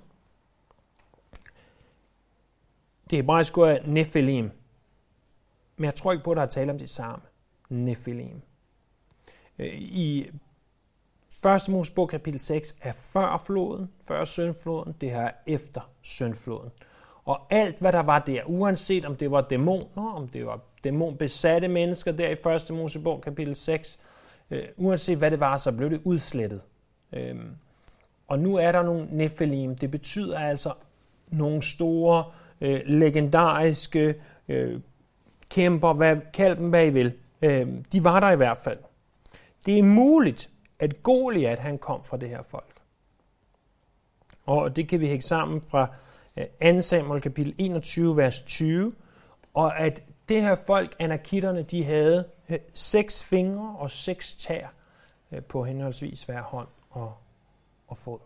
Det 3.09 3.17
hebraiske 3.17 3.61
ord 3.61 3.69
er 3.69 3.79
Nephilim. 3.85 4.51
Men 5.77 5.85
jeg 5.85 5.95
tror 5.95 6.11
ikke 6.11 6.23
på, 6.23 6.31
at 6.31 6.37
der 6.37 6.43
er 6.43 6.47
tale 6.47 6.71
om 6.71 6.79
det 6.79 6.89
samme. 6.89 7.25
Nephilim. 7.69 8.41
Øh, 9.59 9.73
I 9.75 10.31
1. 11.45 11.69
Mosebog 11.69 12.09
kapitel 12.09 12.39
6 12.39 12.75
er 12.81 12.91
før 12.91 13.43
floden, 13.45 13.89
før 14.07 14.25
syndfloden, 14.25 14.95
det 15.01 15.11
her 15.11 15.21
er 15.21 15.31
efter 15.47 15.81
syndfloden. 16.01 16.69
Og 17.25 17.41
alt, 17.49 17.79
hvad 17.79 17.93
der 17.93 17.99
var 17.99 18.19
der, 18.19 18.41
uanset 18.45 19.05
om 19.05 19.15
det 19.15 19.31
var 19.31 19.41
dæmoner, 19.41 20.13
om 20.15 20.27
det 20.27 20.45
var 20.45 20.59
dæmonbesatte 20.83 21.67
mennesker 21.67 22.11
der 22.11 22.27
i 22.27 22.71
1. 22.71 22.77
Mosebog 22.77 23.21
kapitel 23.21 23.55
6, 23.55 23.99
øh, 24.51 24.63
uanset 24.77 25.17
hvad 25.17 25.31
det 25.31 25.39
var, 25.39 25.57
så 25.57 25.71
blev 25.71 25.89
det 25.89 26.01
udslettet. 26.03 26.61
Øhm, 27.13 27.55
og 28.27 28.39
nu 28.39 28.55
er 28.55 28.71
der 28.71 28.83
nogle 28.83 29.07
Nephilim. 29.11 29.75
Det 29.75 29.91
betyder 29.91 30.39
altså 30.39 30.73
nogle 31.27 31.61
store, 31.61 32.23
øh, 32.61 32.81
legendariske 32.85 34.15
øh, 34.47 34.79
kæmper, 35.51 35.93
hvad, 35.93 36.17
kald 36.33 36.55
dem 36.55 36.69
hvad 36.69 36.87
I 36.87 36.89
vil. 36.89 37.13
Øh, 37.41 37.67
de 37.91 38.03
var 38.03 38.19
der 38.19 38.31
i 38.31 38.35
hvert 38.35 38.57
fald. 38.57 38.77
Det 39.65 39.79
er 39.79 39.83
muligt, 39.83 40.49
at 40.79 41.03
Goliat 41.03 41.59
han 41.59 41.77
kom 41.77 42.03
fra 42.03 42.17
det 42.17 42.29
her 42.29 42.41
folk. 42.41 42.81
Og 44.45 44.75
det 44.75 44.89
kan 44.89 44.99
vi 44.99 45.07
hægge 45.07 45.21
sammen 45.21 45.61
fra 45.61 45.87
øh, 46.37 46.75
2 46.75 46.81
Samuel 46.81 47.21
kapitel 47.21 47.55
21, 47.57 48.17
vers 48.17 48.41
20, 48.41 48.95
og 49.53 49.79
at 49.79 50.03
det 50.29 50.41
her 50.41 50.55
folk, 50.67 50.95
anarkitterne, 50.99 51.61
de 51.61 51.83
havde 51.83 52.27
øh, 52.49 52.59
seks 52.73 53.23
fingre 53.23 53.75
og 53.79 53.91
seks 53.91 54.35
tær 54.35 54.67
øh, 55.31 55.43
på 55.43 55.63
henholdsvis 55.63 56.23
hver 56.23 56.41
hånd 56.41 56.67
og, 56.89 57.17
og 57.87 57.97
fod. 57.97 58.19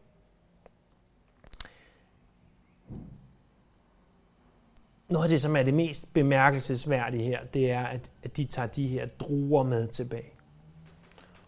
noget 5.11 5.25
af 5.25 5.29
det, 5.29 5.41
som 5.41 5.55
er 5.55 5.63
det 5.63 5.73
mest 5.73 6.13
bemærkelsesværdige 6.13 7.23
her, 7.23 7.45
det 7.45 7.71
er, 7.71 7.83
at, 7.83 8.11
at 8.23 8.37
de 8.37 8.45
tager 8.45 8.67
de 8.67 8.87
her 8.87 9.05
druer 9.05 9.63
med 9.63 9.87
tilbage. 9.87 10.31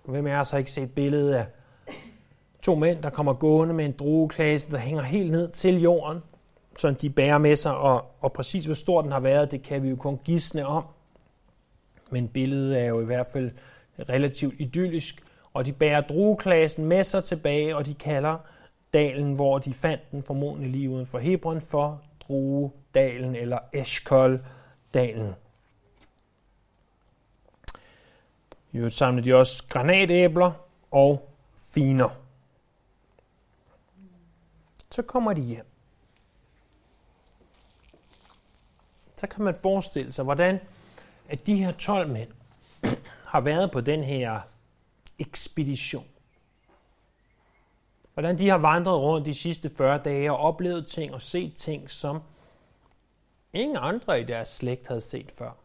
Hvem 0.05 0.27
af 0.27 0.39
os 0.39 0.49
har 0.49 0.57
ikke 0.57 0.71
set 0.71 0.91
billedet 0.91 1.33
af 1.33 1.45
to 2.61 2.75
mænd, 2.75 3.03
der 3.03 3.09
kommer 3.09 3.33
gående 3.33 3.73
med 3.73 3.85
en 3.85 3.91
drueklase, 3.91 4.71
der 4.71 4.77
hænger 4.77 5.01
helt 5.01 5.31
ned 5.31 5.51
til 5.51 5.81
jorden, 5.81 6.19
som 6.77 6.95
de 6.95 7.09
bærer 7.09 7.37
med 7.37 7.55
sig, 7.55 7.77
og, 7.77 8.05
og 8.19 8.33
præcis 8.33 8.65
hvor 8.65 8.73
stor 8.73 9.01
den 9.01 9.11
har 9.11 9.19
været, 9.19 9.51
det 9.51 9.63
kan 9.63 9.83
vi 9.83 9.89
jo 9.89 9.95
kun 9.95 10.19
gisne 10.23 10.65
om. 10.65 10.85
Men 12.11 12.27
billedet 12.27 12.79
er 12.79 12.85
jo 12.85 13.01
i 13.01 13.05
hvert 13.05 13.27
fald 13.27 13.51
relativt 14.09 14.53
idyllisk, 14.59 15.23
og 15.53 15.65
de 15.65 15.73
bærer 15.73 16.01
drueklasen 16.01 16.85
med 16.85 17.03
sig 17.03 17.23
tilbage, 17.23 17.75
og 17.75 17.85
de 17.85 17.93
kalder 17.93 18.37
dalen, 18.93 19.33
hvor 19.33 19.57
de 19.57 19.73
fandt 19.73 20.11
den 20.11 20.23
formodentlig 20.23 20.71
lige 20.71 20.89
uden 20.89 21.05
for 21.05 21.19
Hebron, 21.19 21.61
for 21.61 22.01
Druedalen 22.27 23.35
eller 23.35 23.57
Eshkol-dalen. 23.73 25.33
I 28.73 28.77
øvrigt 28.77 28.95
samlede 28.95 29.25
de 29.25 29.35
også 29.35 29.63
granatæbler 29.69 30.51
og 30.91 31.29
finer. 31.55 32.09
Så 34.91 35.01
kommer 35.01 35.33
de 35.33 35.41
hjem. 35.41 35.65
Så 39.15 39.27
kan 39.27 39.43
man 39.43 39.55
forestille 39.61 40.11
sig, 40.11 40.23
hvordan 40.23 40.59
at 41.29 41.45
de 41.45 41.55
her 41.55 41.71
12 41.71 42.09
mænd 42.09 42.29
har 43.33 43.41
været 43.41 43.71
på 43.71 43.81
den 43.81 44.03
her 44.03 44.41
ekspedition. 45.19 46.07
Hvordan 48.13 48.37
de 48.37 48.49
har 48.49 48.57
vandret 48.57 48.99
rundt 48.99 49.25
de 49.25 49.33
sidste 49.33 49.69
40 49.69 50.03
dage 50.03 50.31
og 50.31 50.37
oplevet 50.37 50.87
ting 50.87 51.13
og 51.13 51.21
set 51.21 51.55
ting, 51.55 51.91
som 51.91 52.21
ingen 53.53 53.77
andre 53.77 54.21
i 54.21 54.23
deres 54.23 54.49
slægt 54.49 54.87
havde 54.87 55.01
set 55.01 55.31
før. 55.31 55.62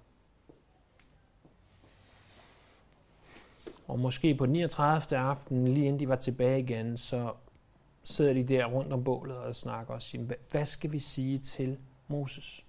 Og 3.88 3.98
måske 3.98 4.34
på 4.34 4.46
39. 4.46 5.18
aften, 5.18 5.68
lige 5.68 5.86
inden 5.86 6.00
de 6.00 6.08
var 6.08 6.16
tilbage 6.16 6.60
igen, 6.60 6.96
så 6.96 7.32
sidder 8.02 8.34
de 8.34 8.44
der 8.44 8.66
rundt 8.66 8.92
om 8.92 9.04
bålet 9.04 9.36
og 9.36 9.56
snakker 9.56 9.94
og 9.94 10.02
siger, 10.02 10.24
hvad 10.50 10.66
skal 10.66 10.92
vi 10.92 10.98
sige 10.98 11.38
til 11.38 11.78
Moses? 12.08 12.66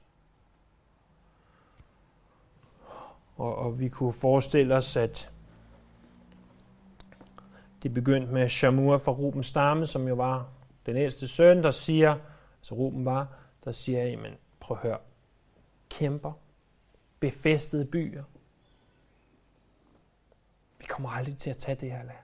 Og, 3.36 3.56
og 3.56 3.80
vi 3.80 3.90
kunne 3.90 4.14
forestille 4.14 4.76
os, 4.76 4.98
at 4.98 5.32
det 7.84 7.94
begyndte 7.94 8.34
med 8.34 8.50
Shamua 8.50 8.98
fra 8.98 9.12
Ruben 9.12 9.44
stamme, 9.44 9.86
som 9.86 10.08
jo 10.08 10.16
var 10.16 10.50
den 10.86 10.96
ældste 10.96 11.28
søn, 11.28 11.64
der 11.64 11.72
siger, 11.72 12.18
altså 12.60 12.76
Ruben 12.76 13.06
var, 13.06 13.28
der 13.66 13.72
siger, 13.72 14.04
jamen 14.04 14.34
prøv 14.60 14.78
at 14.78 14.84
høre, 14.84 14.98
kæmper, 15.90 16.32
befæstede 17.20 17.86
byer. 17.86 18.24
Kommer 20.90 21.10
aldrig 21.10 21.38
til 21.38 21.50
at 21.50 21.58
tage 21.58 21.76
det 21.76 21.92
her 21.92 22.04
land. 22.04 22.18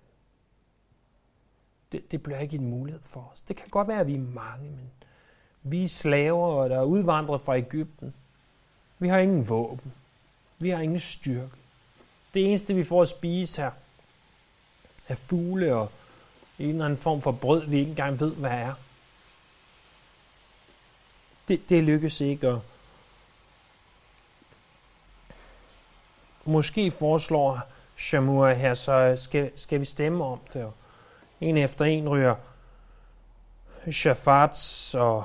Det, 1.92 2.12
det 2.12 2.24
bliver 2.24 2.40
ikke 2.40 2.56
en 2.56 2.70
mulighed 2.70 3.02
for 3.02 3.32
os. 3.34 3.42
Det 3.42 3.56
kan 3.56 3.68
godt 3.70 3.88
være, 3.88 4.00
at 4.00 4.08
vi 4.08 4.16
er 4.16 4.20
mange, 4.20 4.70
men 4.70 4.92
vi 5.64 5.84
er 5.84 5.88
slaver, 5.88 6.68
der 6.68 6.78
er 6.78 6.84
udvandret 6.84 7.42
fra 7.42 7.58
Ægypten. 7.58 8.14
Vi 9.00 9.08
har 9.08 9.20
ingen 9.20 9.50
våben. 9.50 9.94
Vi 10.60 10.70
har 10.70 10.80
ingen 10.80 11.00
styrke. 11.00 11.56
Det 12.34 12.50
eneste, 12.50 12.76
vi 12.76 12.84
får 12.84 13.02
at 13.02 13.08
spise 13.08 13.62
her, 13.62 13.72
er 15.08 15.16
fugle 15.16 15.76
og 15.76 15.92
en 16.60 16.70
eller 16.70 16.86
anden 16.86 17.00
form 17.00 17.22
for 17.22 17.32
brød, 17.32 17.68
vi 17.68 17.78
ikke 17.78 17.90
engang 17.90 18.20
ved, 18.20 18.36
hvad 18.36 18.52
er. 18.52 18.74
Det, 21.48 21.70
det 21.70 21.84
lykkes 21.84 22.22
ikke 22.22 22.48
at 22.48 22.60
Måske 26.48 26.92
foreslår 26.92 27.62
Shamua 27.96 28.54
her, 28.54 28.74
så 28.74 29.14
skal, 29.18 29.52
skal 29.56 29.80
vi 29.80 29.86
stemme 29.86 30.26
om 30.26 30.40
det. 30.54 30.74
En 31.42 31.58
efter 31.58 31.86
en 31.86 32.10
ryger 32.10 32.36
Shafats 33.92 34.96
og 34.96 35.24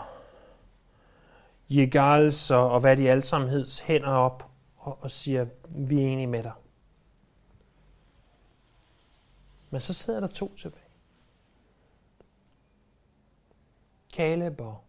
Jegals 1.71 2.51
og, 2.51 2.71
og 2.71 2.81
hvad 2.81 2.97
de 2.97 3.11
alle 3.11 3.23
sammen 3.23 3.51
hed, 3.51 3.83
hænder 3.83 4.13
op 4.13 4.51
og, 4.77 4.99
og 5.03 5.11
siger, 5.11 5.47
vi 5.69 6.03
er 6.03 6.07
enige 6.07 6.27
med 6.27 6.43
dig. 6.43 6.53
Men 9.71 9.81
så 9.81 9.93
sidder 9.93 10.21
der 10.21 10.27
to 10.27 10.55
tilbage. 10.57 10.85
Caleb 14.13 14.61
og 14.61 14.85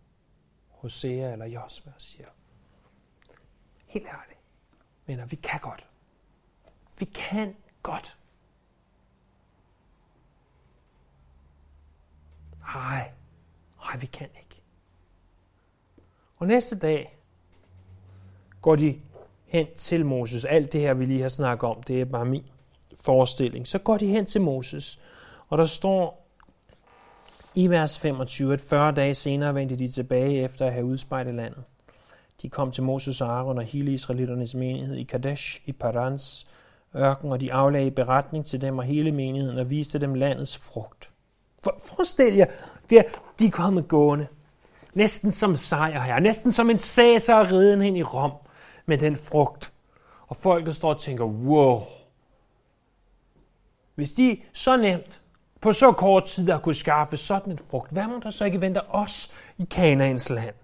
Hosea 0.69 1.31
eller 1.31 1.45
Josva 1.45 1.91
siger, 1.97 2.27
helt 3.85 4.07
ærligt, 4.07 4.39
venner, 5.05 5.25
vi 5.25 5.35
kan 5.35 5.59
godt. 5.59 5.87
Vi 6.99 7.05
kan 7.05 7.55
godt. 7.81 8.17
Nej, 12.59 13.11
nej, 13.85 13.97
vi 13.99 14.05
kan 14.05 14.27
ikke. 14.39 14.61
Og 16.37 16.47
næste 16.47 16.79
dag 16.79 17.17
går 18.61 18.75
de 18.75 18.99
hen 19.45 19.67
til 19.77 20.05
Moses. 20.05 20.45
Alt 20.45 20.73
det 20.73 20.81
her, 20.81 20.93
vi 20.93 21.05
lige 21.05 21.21
har 21.21 21.29
snakket 21.29 21.69
om, 21.69 21.83
det 21.83 22.01
er 22.01 22.05
bare 22.05 22.25
min 22.25 22.45
forestilling. 22.95 23.67
Så 23.67 23.79
går 23.79 23.97
de 23.97 24.07
hen 24.07 24.25
til 24.25 24.41
Moses, 24.41 24.99
og 25.49 25.57
der 25.57 25.65
står 25.65 26.27
i 27.55 27.67
vers 27.67 27.99
25, 27.99 28.53
at 28.53 28.61
40 28.61 28.91
dage 28.91 29.13
senere 29.13 29.55
vendte 29.55 29.75
de 29.75 29.87
tilbage 29.87 30.43
efter 30.43 30.65
at 30.65 30.73
have 30.73 30.85
udspejlet 30.85 31.35
landet. 31.35 31.63
De 32.41 32.49
kom 32.49 32.71
til 32.71 32.83
Moses 32.83 33.21
og 33.21 33.29
Aaron 33.29 33.57
og 33.57 33.63
hele 33.63 33.93
Israelitternes 33.93 34.55
menighed 34.55 34.95
i 34.95 35.03
Kadesh 35.03 35.61
i 35.65 35.71
Parans 35.71 36.47
ørken, 36.95 37.31
og 37.31 37.41
de 37.41 37.53
aflagde 37.53 37.91
beretning 37.91 38.45
til 38.45 38.61
dem 38.61 38.77
og 38.77 38.83
hele 38.83 39.11
menigheden 39.11 39.59
og 39.59 39.69
viste 39.69 39.99
dem 39.99 40.13
landets 40.13 40.57
frugt. 40.57 41.09
For, 41.63 41.75
forestil 41.79 42.35
jer, 42.35 42.45
der, 42.89 43.03
de 43.39 43.45
er 43.45 43.51
kommet 43.51 43.87
gående. 43.87 44.27
Næsten 44.93 45.31
som 45.31 45.55
sejrherre. 45.55 46.21
Næsten 46.21 46.51
som 46.51 46.69
en 46.69 46.79
Cæsar 46.79 47.51
riden 47.51 47.81
hen 47.81 47.95
i 47.95 48.03
Rom 48.03 48.31
med 48.85 48.97
den 48.97 49.15
frugt. 49.15 49.73
Og 50.27 50.35
folket 50.35 50.75
står 50.75 50.89
og 50.93 50.99
tænker, 50.99 51.23
wow, 51.25 51.81
hvis 53.95 54.11
de 54.11 54.37
så 54.53 54.77
nemt 54.77 55.21
på 55.61 55.73
så 55.73 55.91
kort 55.91 56.25
tid 56.25 56.49
har 56.49 56.59
kunne 56.59 56.75
skaffe 56.75 57.17
sådan 57.17 57.51
en 57.51 57.57
frugt, 57.57 57.91
hvad 57.91 58.07
må 58.07 58.19
der 58.23 58.29
så 58.29 58.45
ikke 58.45 58.61
vente 58.61 58.81
os 58.89 59.31
i 59.57 59.63
Kanaans 59.71 60.29
land? 60.29 60.55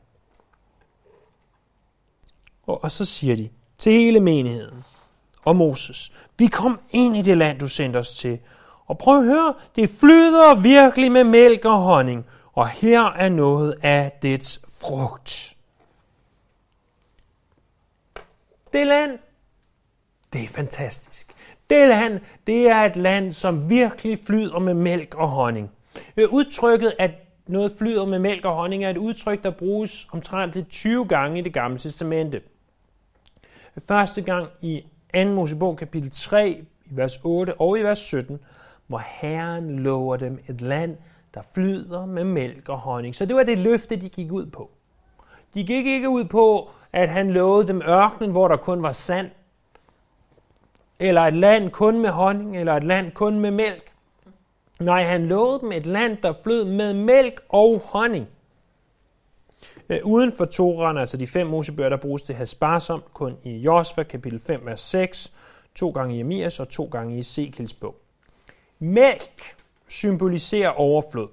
Og, 2.63 2.83
og 2.83 2.91
så 2.91 3.05
siger 3.05 3.35
de 3.35 3.49
til 3.77 3.91
hele 3.91 4.19
menigheden 4.19 4.83
og 5.47 5.55
Moses, 5.55 6.11
vi 6.37 6.47
kom 6.47 6.79
ind 6.89 7.17
i 7.17 7.21
det 7.21 7.37
land, 7.37 7.59
du 7.59 7.67
sendte 7.67 7.97
os 7.97 8.09
til. 8.09 8.39
Og 8.85 8.97
prøv 8.97 9.19
at 9.19 9.25
høre, 9.25 9.53
det 9.75 9.89
flyder 9.89 10.61
virkelig 10.61 11.11
med 11.11 11.23
mælk 11.23 11.65
og 11.65 11.77
honning, 11.77 12.25
og 12.53 12.67
her 12.67 13.01
er 13.01 13.29
noget 13.29 13.75
af 13.83 14.11
dets 14.21 14.61
frugt. 14.81 15.55
Det 18.73 18.87
land, 18.87 19.19
det 20.33 20.43
er 20.43 20.47
fantastisk. 20.47 21.33
Det 21.69 21.87
land, 21.87 22.19
det 22.47 22.69
er 22.69 22.85
et 22.85 22.95
land, 22.95 23.31
som 23.31 23.69
virkelig 23.69 24.19
flyder 24.27 24.59
med 24.59 24.73
mælk 24.73 25.15
og 25.15 25.27
honning. 25.27 25.71
Øh, 26.17 26.29
udtrykket, 26.29 26.93
at 26.99 27.11
noget 27.47 27.71
flyder 27.77 28.05
med 28.05 28.19
mælk 28.19 28.45
og 28.45 28.55
honning, 28.55 28.85
er 28.85 28.89
et 28.89 28.97
udtryk, 28.97 29.43
der 29.43 29.51
bruges 29.51 30.07
omtrent 30.11 30.69
20 30.69 31.05
gange 31.05 31.39
i 31.39 31.41
det 31.41 31.53
gamle 31.53 31.79
testamente. 31.79 32.41
Første 33.87 34.21
gang 34.21 34.47
i 34.61 34.83
2. 35.13 35.25
Mosebog 35.25 35.77
kapitel 35.77 36.11
3, 36.11 36.49
i 36.85 36.89
vers 36.89 37.19
8 37.23 37.61
og 37.61 37.79
i 37.79 37.83
vers 37.83 37.99
17, 37.99 38.39
hvor 38.87 39.01
Herren 39.05 39.79
lover 39.79 40.17
dem 40.17 40.39
et 40.47 40.61
land, 40.61 40.97
der 41.33 41.41
flyder 41.53 42.05
med 42.05 42.23
mælk 42.23 42.69
og 42.69 42.77
honning. 42.77 43.15
Så 43.15 43.25
det 43.25 43.35
var 43.35 43.43
det 43.43 43.57
løfte, 43.57 43.95
de 43.95 44.09
gik 44.09 44.31
ud 44.31 44.45
på. 44.45 44.69
De 45.53 45.63
gik 45.63 45.85
ikke 45.85 46.09
ud 46.09 46.25
på, 46.25 46.69
at 46.93 47.09
han 47.09 47.31
lovede 47.31 47.67
dem 47.67 47.81
ørkenen, 47.81 48.31
hvor 48.31 48.47
der 48.47 48.57
kun 48.57 48.83
var 48.83 48.91
sand, 48.91 49.29
eller 50.99 51.21
et 51.21 51.33
land 51.33 51.71
kun 51.71 51.99
med 51.99 52.09
honning, 52.09 52.57
eller 52.57 52.73
et 52.73 52.83
land 52.83 53.11
kun 53.11 53.39
med 53.39 53.51
mælk. 53.51 53.91
Nej, 54.79 55.03
han 55.03 55.25
lovede 55.25 55.59
dem 55.59 55.71
et 55.71 55.85
land, 55.85 56.17
der 56.23 56.33
flød 56.43 56.65
med 56.65 56.93
mælk 56.93 57.41
og 57.49 57.81
honning. 57.85 58.27
Øh, 59.89 59.99
uden 60.03 60.31
for 60.31 60.45
Toran, 60.45 60.97
altså 60.97 61.17
de 61.17 61.27
fem 61.27 61.47
Mosebøger, 61.47 61.89
der 61.89 61.97
bruges 61.97 62.23
det 62.23 62.35
her 62.35 62.45
sparsomt, 62.45 63.13
kun 63.13 63.37
i 63.43 63.57
Josva 63.57 64.03
kapitel 64.03 64.39
5, 64.39 64.65
vers 64.65 64.81
6, 64.81 65.33
to 65.75 65.89
gange 65.89 66.15
i 66.15 66.19
Emias 66.19 66.59
og 66.59 66.69
to 66.69 66.85
gange 66.91 67.15
i 67.15 67.19
Ezekiels 67.19 67.73
bog. 67.73 67.95
Mælk 68.79 69.55
symboliserer 69.87 70.69
overflod. 70.69 71.27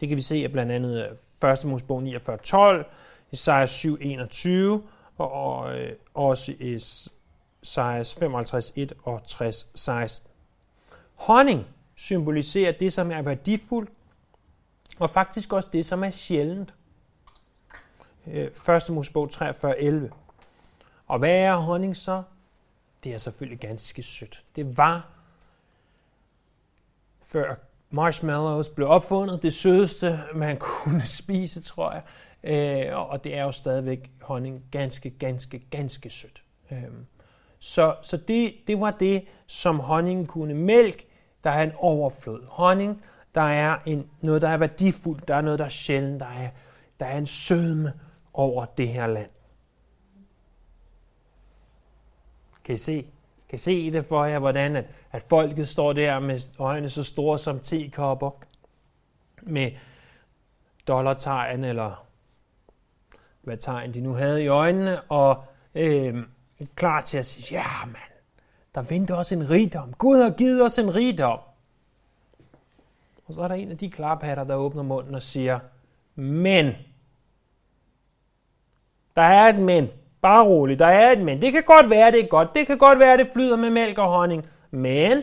Det 0.00 0.08
kan 0.08 0.16
vi 0.16 0.22
se 0.22 0.34
af 0.34 0.52
blandt 0.52 0.72
andet 0.72 1.16
øh, 1.42 1.50
1. 1.50 1.64
Mosebog 1.64 2.02
49, 2.02 2.36
12, 2.36 2.86
Isaiah 3.30 3.68
7, 3.68 3.98
21, 4.00 4.82
og 5.18 5.32
og 5.32 5.78
øh, 5.78 5.92
også 6.14 6.52
Isaiah 6.60 8.04
55, 8.04 8.72
1 8.76 8.92
og 9.02 9.22
60, 9.26 9.68
16. 9.74 10.30
Honning 11.14 11.66
symboliserer 11.94 12.72
det, 12.72 12.92
som 12.92 13.12
er 13.12 13.22
værdifuldt, 13.22 13.90
og 14.98 15.10
faktisk 15.10 15.52
også 15.52 15.68
det, 15.72 15.86
som 15.86 16.04
er 16.04 16.10
sjældent. 16.10 16.74
Øh, 18.26 18.76
1. 18.76 18.90
Mosebog 18.90 19.28
43.11. 19.32 20.10
Og 21.06 21.18
hvad 21.18 21.34
er 21.34 21.56
honning 21.56 21.96
så? 21.96 22.22
Det 23.04 23.14
er 23.14 23.18
selvfølgelig 23.18 23.60
ganske 23.60 24.02
sødt. 24.02 24.44
Det 24.56 24.76
var, 24.76 25.08
før 27.22 27.54
marshmallows 27.90 28.68
blev 28.68 28.88
opfundet, 28.88 29.42
det 29.42 29.54
sødeste, 29.54 30.20
man 30.34 30.58
kunne 30.70 31.06
spise, 31.06 31.62
tror 31.62 31.92
jeg. 31.92 32.02
Øh, 32.44 33.10
og 33.10 33.24
det 33.24 33.34
er 33.36 33.42
jo 33.42 33.52
stadigvæk 33.52 34.10
honning 34.22 34.64
ganske, 34.70 35.10
ganske, 35.10 35.58
ganske 35.58 36.10
sødt. 36.10 36.42
Øh, 36.70 36.78
så 37.58 37.94
så 38.02 38.16
det, 38.16 38.54
det 38.66 38.80
var 38.80 38.90
det, 38.90 39.24
som 39.46 39.80
honningen 39.80 40.26
kunne. 40.26 40.54
Mælk, 40.54 41.04
der 41.44 41.50
er 41.50 41.62
en 41.62 41.72
overflod. 41.76 42.46
Honning, 42.48 43.02
der 43.36 43.42
er 43.42 43.78
en, 43.86 44.10
noget, 44.20 44.42
der 44.42 44.48
er 44.48 44.56
værdifuldt, 44.56 45.28
der 45.28 45.34
er 45.34 45.40
noget, 45.40 45.58
der 45.58 45.64
er 45.64 45.68
sjældent, 45.68 46.20
der 46.20 46.26
er, 46.26 46.50
der 47.00 47.06
er 47.06 47.18
en 47.18 47.26
sødme 47.26 47.92
over 48.32 48.64
det 48.64 48.88
her 48.88 49.06
land. 49.06 49.30
Kan 52.64 52.74
I 52.74 52.78
se? 52.78 53.06
Kan 53.48 53.56
I 53.56 53.58
se 53.58 53.92
det 53.92 54.04
for 54.04 54.24
jer, 54.24 54.38
hvordan 54.38 54.76
at, 54.76 54.84
at 55.12 55.22
folket 55.22 55.68
står 55.68 55.92
der 55.92 56.20
med 56.20 56.40
øjne 56.58 56.90
så 56.90 57.02
store 57.02 57.38
som 57.38 57.60
tekopper, 57.60 58.30
med 59.42 59.70
dollartegn, 60.88 61.64
eller 61.64 62.06
hvad 63.42 63.56
tegn 63.56 63.94
de 63.94 64.00
nu 64.00 64.12
havde 64.12 64.44
i 64.44 64.46
øjnene, 64.46 65.02
og 65.02 65.44
øh, 65.74 66.22
klar 66.74 67.00
til 67.00 67.18
at 67.18 67.26
sige, 67.26 67.58
ja 67.58 67.86
mand, 67.86 68.12
der 68.74 68.82
venter 68.82 69.14
også 69.14 69.34
en 69.34 69.50
rigdom. 69.50 69.92
Gud 69.92 70.22
har 70.22 70.30
givet 70.30 70.62
os 70.62 70.78
en 70.78 70.94
rigdom. 70.94 71.38
Og 73.26 73.34
så 73.34 73.42
er 73.42 73.48
der 73.48 73.54
en 73.54 73.70
af 73.70 73.78
de 73.78 73.90
klarpatter, 73.90 74.44
der 74.44 74.54
åbner 74.54 74.82
munden 74.82 75.14
og 75.14 75.22
siger, 75.22 75.58
men. 76.14 76.72
Der 79.16 79.22
er 79.22 79.48
et 79.48 79.58
men. 79.58 79.88
Bare 80.22 80.44
roligt, 80.44 80.78
der 80.78 80.86
er 80.86 81.12
et 81.12 81.24
men. 81.24 81.42
Det 81.42 81.52
kan 81.52 81.62
godt 81.62 81.90
være, 81.90 82.12
det 82.12 82.20
er 82.20 82.28
godt. 82.28 82.54
Det 82.54 82.66
kan 82.66 82.78
godt 82.78 82.98
være, 82.98 83.16
det 83.16 83.28
flyder 83.32 83.56
med 83.56 83.70
mælk 83.70 83.98
og 83.98 84.08
honning. 84.08 84.46
Men 84.70 85.22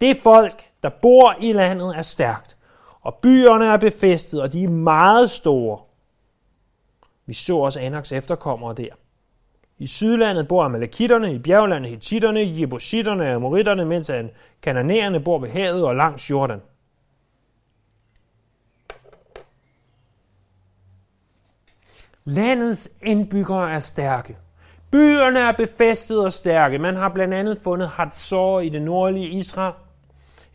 det 0.00 0.16
folk, 0.16 0.70
der 0.82 0.88
bor 0.88 1.36
i 1.40 1.52
landet, 1.52 1.96
er 1.96 2.02
stærkt. 2.02 2.56
Og 3.00 3.14
byerne 3.14 3.66
er 3.66 3.76
befæstet, 3.76 4.42
og 4.42 4.52
de 4.52 4.64
er 4.64 4.68
meget 4.68 5.30
store. 5.30 5.80
Vi 7.26 7.34
så 7.34 7.56
også 7.56 7.80
Anaks 7.80 8.12
efterkommere 8.12 8.74
der. 8.74 8.94
I 9.78 9.86
sydlandet 9.86 10.48
bor 10.48 10.64
amalekitterne, 10.64 11.34
i 11.34 11.38
bjerglandet 11.38 11.90
hititterne, 11.90 12.60
jebusitterne 12.60 13.24
og 13.24 13.30
amoritterne, 13.30 13.84
mens 13.84 14.10
kananæerne 14.62 15.20
bor 15.20 15.38
ved 15.38 15.48
havet 15.48 15.84
og 15.84 15.96
langs 15.96 16.30
Jordan. 16.30 16.60
Landets 22.24 22.90
indbyggere 23.02 23.72
er 23.72 23.78
stærke. 23.78 24.36
Byerne 24.90 25.38
er 25.38 25.52
befæstet 25.52 26.24
og 26.24 26.32
stærke. 26.32 26.78
Man 26.78 26.96
har 26.96 27.08
blandt 27.08 27.34
andet 27.34 27.58
fundet 27.64 27.88
Hatzor 27.88 28.60
i 28.60 28.68
det 28.68 28.82
nordlige 28.82 29.28
Israel. 29.28 29.74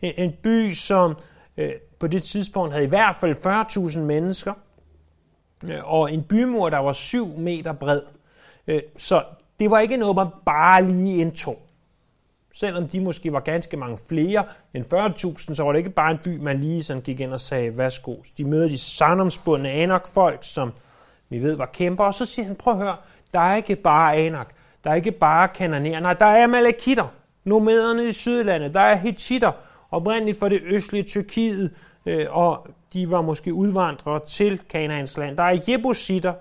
En 0.00 0.32
by, 0.42 0.72
som 0.72 1.16
øh, 1.56 1.72
på 1.98 2.06
det 2.06 2.22
tidspunkt 2.22 2.72
havde 2.72 2.86
i 2.86 2.88
hvert 2.88 3.16
fald 3.16 3.36
40.000 3.92 3.98
mennesker. 3.98 4.52
Øh, 5.64 5.92
og 5.92 6.12
en 6.12 6.22
bymur, 6.22 6.70
der 6.70 6.78
var 6.78 6.92
7 6.92 7.38
meter 7.38 7.72
bred. 7.72 8.00
Øh, 8.66 8.82
så 8.96 9.22
det 9.60 9.70
var 9.70 9.80
ikke 9.80 9.96
noget, 9.96 10.16
man 10.16 10.26
bare 10.46 10.84
lige 10.84 11.16
indtog. 11.16 11.62
Selvom 12.54 12.88
de 12.88 13.00
måske 13.00 13.32
var 13.32 13.40
ganske 13.40 13.76
mange 13.76 13.98
flere 14.08 14.44
end 14.74 14.84
40.000, 14.84 15.54
så 15.54 15.62
var 15.62 15.72
det 15.72 15.78
ikke 15.78 15.90
bare 15.90 16.10
en 16.10 16.18
by, 16.24 16.38
man 16.38 16.60
lige 16.60 16.82
sådan 16.82 17.02
gik 17.02 17.20
ind 17.20 17.32
og 17.32 17.40
sagde, 17.40 17.78
værsgo. 17.78 18.16
De 18.38 18.44
møder 18.44 18.68
de 18.68 18.78
sandomsbundne 18.78 19.70
Anak-folk, 19.70 20.38
som 20.42 20.72
vi 21.28 21.38
ved 21.38 21.56
var 21.56 21.66
kæmper, 21.66 22.04
og 22.04 22.14
så 22.14 22.24
siger 22.24 22.46
han, 22.46 22.56
prøv 22.56 22.72
at 22.72 22.78
høre, 22.78 22.96
der 23.32 23.40
er 23.40 23.56
ikke 23.56 23.76
bare 23.76 24.16
Anak, 24.16 24.48
der 24.84 24.90
er 24.90 24.94
ikke 24.94 25.12
bare 25.12 25.48
kananer, 25.48 26.00
nej, 26.00 26.14
der 26.14 26.26
er 26.26 26.46
malakitter, 26.46 27.06
nomaderne 27.44 28.08
i 28.08 28.12
Sydlandet, 28.12 28.74
der 28.74 28.80
er 28.80 28.96
hititter, 28.96 29.52
oprindeligt 29.90 30.38
fra 30.38 30.48
det 30.48 30.60
østlige 30.64 31.02
Tyrkiet, 31.02 31.70
øh, 32.06 32.26
og 32.30 32.66
de 32.92 33.10
var 33.10 33.22
måske 33.22 33.54
udvandrere 33.54 34.20
til 34.26 34.58
Kanaans 34.58 35.16
land. 35.16 35.36
Der 35.36 35.42
er 35.42 35.58
jebusitter, 35.68 36.34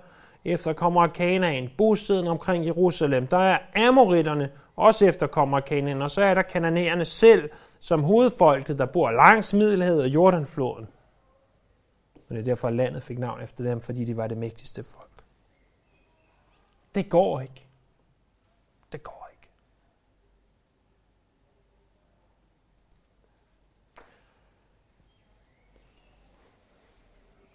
efterkommere 0.46 1.04
af 1.04 1.14
Kanaan, 1.14 1.70
bosiddende 1.78 2.32
omkring 2.32 2.66
Jerusalem. 2.66 3.28
Der 3.28 3.38
er 3.38 3.60
amoritterne, 3.76 4.52
også 4.76 5.06
efterkommere 5.06 5.62
af 5.62 5.66
Kanaan, 5.66 6.02
og 6.02 6.12
så 6.12 6.24
er 6.24 6.34
der 6.34 6.42
kananæerne 6.42 7.06
selv, 7.06 7.50
som 7.80 8.04
hovedfolket, 8.04 8.80
der 8.80 8.86
bor 8.86 9.12
langs 9.12 9.54
Middelhavet 9.54 10.02
og 10.02 10.08
Jordanfloden. 10.08 10.88
Og 12.30 12.36
det 12.36 12.40
er 12.40 12.44
derfor, 12.44 12.68
at 12.68 12.74
landet 12.74 13.04
fik 13.04 13.20
navn 13.20 13.42
efter 13.42 13.64
dem, 13.64 13.82
fordi 13.82 14.06
de 14.06 14.18
var 14.18 14.28
det 14.28 14.38
mægtigste 14.38 14.84
folk. 14.84 15.10
Det 16.96 17.10
går 17.10 17.42
ikke. 17.42 17.68
Det 18.92 19.04
går 19.04 19.30
ikke. 19.32 19.50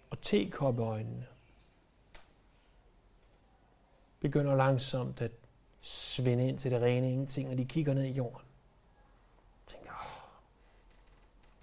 Og 0.09 0.21
tekoppeøjnene 0.21 1.28
begynder 4.19 4.55
langsomt 4.55 5.21
at 5.21 5.31
svinde 5.81 6.47
ind 6.47 6.59
til 6.59 6.71
det 6.71 6.81
rene 6.81 7.11
ingenting, 7.11 7.49
og 7.49 7.57
de 7.57 7.65
kigger 7.65 7.93
ned 7.93 8.03
i 8.03 8.11
jorden. 8.11 8.47
Og 9.65 9.71
tænker, 9.71 9.91
åh, 9.91 10.29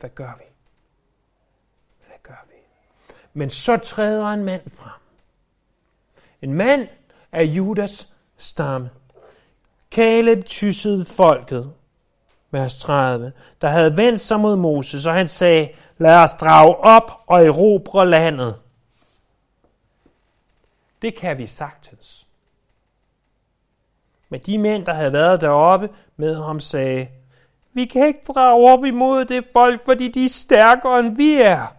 hvad 0.01 0.11
gør 0.11 0.35
vi? 0.39 0.45
Hvad 2.07 2.17
gør 2.23 2.47
vi? 2.49 2.57
Men 3.33 3.51
så 3.51 3.77
træder 3.77 4.27
en 4.27 4.45
mand 4.45 4.71
frem. 4.71 5.01
En 6.43 6.55
mand 6.55 6.89
af 7.33 7.45
Judas 7.45 8.15
stamme. 8.37 8.91
Caleb 9.91 10.45
tyssede 10.45 11.05
folket, 11.05 11.73
vers 12.51 12.79
30, 12.79 13.33
der 13.61 13.69
havde 13.69 13.97
vendt 13.97 14.21
sig 14.21 14.41
mod 14.41 14.57
Moses, 14.57 15.07
og 15.07 15.15
han 15.15 15.29
sagde, 15.29 15.69
lad 15.99 16.23
os 16.23 16.33
drage 16.33 16.77
op 16.77 17.11
og 17.27 17.45
erobre 17.45 18.07
landet. 18.07 18.61
Det 21.03 21.17
kan 21.17 21.39
vi 21.39 21.47
sagtens. 21.47 22.26
Men 24.29 24.41
de 24.47 24.59
mænd, 24.59 24.85
der 24.87 24.95
havde 24.95 25.13
været 25.13 25.41
deroppe 25.41 25.89
med 26.17 26.43
ham, 26.43 26.61
sagde, 26.61 27.07
vi 27.73 27.85
kan 27.85 28.07
ikke 28.07 28.21
drage 28.29 28.73
op 28.73 28.85
imod 28.85 29.25
det 29.25 29.47
folk, 29.53 29.85
fordi 29.85 30.09
de 30.09 30.25
er 30.25 30.29
stærkere 30.29 31.01
end 31.01 31.17
vi 31.17 31.35
er. 31.35 31.77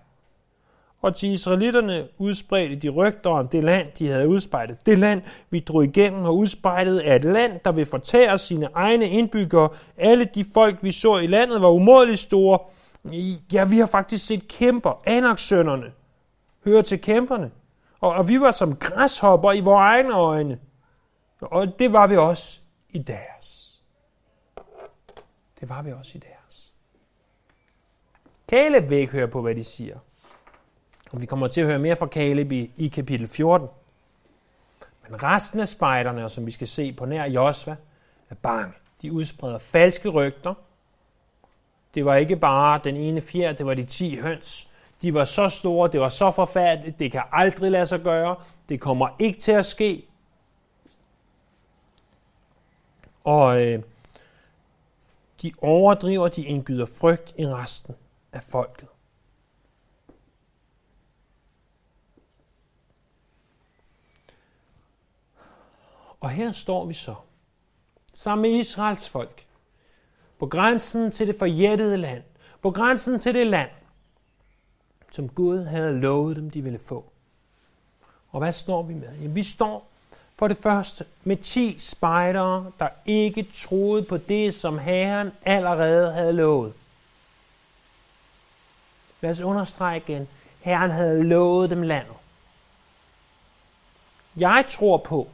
Og 1.01 1.15
til 1.15 1.29
israelitterne 1.29 2.07
udspredte 2.17 2.75
de 2.75 2.89
rygter 2.89 3.29
om 3.29 3.47
det 3.47 3.63
land, 3.63 3.87
de 3.99 4.07
havde 4.07 4.27
udspejlet. 4.27 4.85
Det 4.85 4.99
land, 4.99 5.21
vi 5.49 5.59
drog 5.59 5.83
igennem 5.83 6.25
og 6.25 6.37
udspejlet, 6.37 7.09
er 7.09 7.15
et 7.15 7.25
land, 7.25 7.59
der 7.65 7.71
vil 7.71 7.85
fortære 7.85 8.37
sine 8.37 8.67
egne 8.73 9.09
indbyggere. 9.09 9.69
Alle 9.97 10.25
de 10.25 10.45
folk, 10.53 10.77
vi 10.81 10.91
så 10.91 11.17
i 11.17 11.27
landet, 11.27 11.61
var 11.61 11.69
umådeligt 11.69 12.19
store. 12.19 12.59
Ja, 13.53 13.65
vi 13.65 13.79
har 13.79 13.85
faktisk 13.85 14.27
set 14.27 14.47
kæmper, 14.47 15.01
Anaksønderne, 15.05 15.85
hører 16.65 16.81
til 16.81 17.01
kæmperne. 17.01 17.51
Og, 18.01 18.13
og 18.13 18.29
vi 18.29 18.41
var 18.41 18.51
som 18.51 18.75
græshopper 18.75 19.51
i 19.51 19.59
vores 19.59 19.79
egne 19.79 20.13
øjne. 20.13 20.57
Og 21.41 21.79
det 21.79 21.93
var 21.93 22.07
vi 22.07 22.17
også 22.17 22.59
i 22.89 22.99
deres. 22.99 23.79
Det 25.59 25.69
var 25.69 25.81
vi 25.81 25.91
også 25.91 26.11
i 26.15 26.19
deres. 26.19 26.73
Caleb 28.49 28.89
vil 28.89 28.97
ikke 28.97 29.11
høre 29.11 29.27
på, 29.27 29.41
hvad 29.41 29.55
de 29.55 29.63
siger. 29.63 29.97
Og 31.11 31.21
vi 31.21 31.25
kommer 31.25 31.47
til 31.47 31.61
at 31.61 31.67
høre 31.67 31.79
mere 31.79 31.95
fra 31.95 32.07
Caleb 32.07 32.51
i, 32.51 32.71
i 32.75 32.87
kapitel 32.87 33.27
14. 33.27 33.67
Men 35.09 35.23
resten 35.23 35.59
af 35.59 35.67
spejderne, 35.67 36.29
som 36.29 36.45
vi 36.45 36.51
skal 36.51 36.67
se 36.67 36.93
på 36.93 37.05
nær 37.05 37.25
Josva, 37.25 37.75
er 38.29 38.35
bange. 38.35 38.73
De 39.01 39.11
udspreder 39.11 39.57
falske 39.57 40.09
rygter. 40.09 40.53
Det 41.93 42.05
var 42.05 42.15
ikke 42.15 42.35
bare 42.35 42.79
den 42.83 42.95
ene 42.95 43.21
fjer, 43.21 43.51
det 43.51 43.65
var 43.65 43.73
de 43.73 43.83
10 43.83 44.15
høns. 44.15 44.69
De 45.01 45.13
var 45.13 45.25
så 45.25 45.49
store, 45.49 45.91
det 45.91 45.99
var 45.99 46.09
så 46.09 46.31
forfærdeligt, 46.31 46.99
det 46.99 47.11
kan 47.11 47.21
aldrig 47.31 47.71
lade 47.71 47.85
sig 47.85 48.01
gøre. 48.01 48.35
Det 48.69 48.79
kommer 48.79 49.07
ikke 49.19 49.39
til 49.39 49.51
at 49.51 49.65
ske. 49.65 50.05
Og 53.27 53.61
øh, 53.61 53.83
de 55.41 55.51
overdriver, 55.61 56.27
de 56.27 56.41
indgyder 56.41 56.85
frygt 56.85 57.33
i 57.37 57.47
resten 57.47 57.95
af 58.31 58.43
folket. 58.43 58.87
Og 66.19 66.29
her 66.29 66.51
står 66.51 66.85
vi 66.85 66.93
så, 66.93 67.15
sammen 68.13 68.51
med 68.51 68.59
Israels 68.59 69.09
folk, 69.09 69.45
på 70.39 70.47
grænsen 70.47 71.11
til 71.11 71.27
det 71.27 71.35
forjættede 71.39 71.97
land, 71.97 72.23
på 72.61 72.71
grænsen 72.71 73.19
til 73.19 73.33
det 73.33 73.47
land, 73.47 73.69
som 75.11 75.29
Gud 75.29 75.63
havde 75.63 75.99
lovet 75.99 76.35
dem, 76.35 76.49
de 76.49 76.61
ville 76.61 76.79
få. 76.79 77.11
Og 78.29 78.39
hvad 78.39 78.51
står 78.51 78.83
vi 78.83 78.93
med? 78.93 79.15
Jamen, 79.15 79.35
vi 79.35 79.43
står 79.43 79.86
for 80.37 80.47
det 80.47 80.57
første 80.57 81.05
med 81.23 81.37
10 81.37 81.75
spejdere, 81.79 82.71
der 82.79 82.89
ikke 83.05 83.47
troede 83.55 84.03
på 84.03 84.17
det, 84.17 84.53
som 84.53 84.79
Herren 84.79 85.31
allerede 85.45 86.13
havde 86.13 86.33
lovet. 86.33 86.73
Lad 89.21 89.31
os 89.31 89.41
understrege 89.41 89.97
igen. 89.97 90.27
Herren 90.59 90.91
havde 90.91 91.23
lovet 91.23 91.69
dem 91.69 91.81
landet. 91.81 92.13
Jeg 94.37 94.65
tror 94.69 94.97
på, 94.97 95.27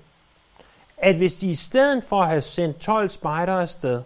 at 0.98 1.16
hvis 1.16 1.36
de 1.36 1.52
i 1.52 1.56
stedet 1.56 2.04
for 2.04 2.22
at 2.22 2.28
have 2.28 2.42
sendt 2.42 2.80
12 2.80 3.10
spejdere 3.10 3.62
afsted, 3.62 4.02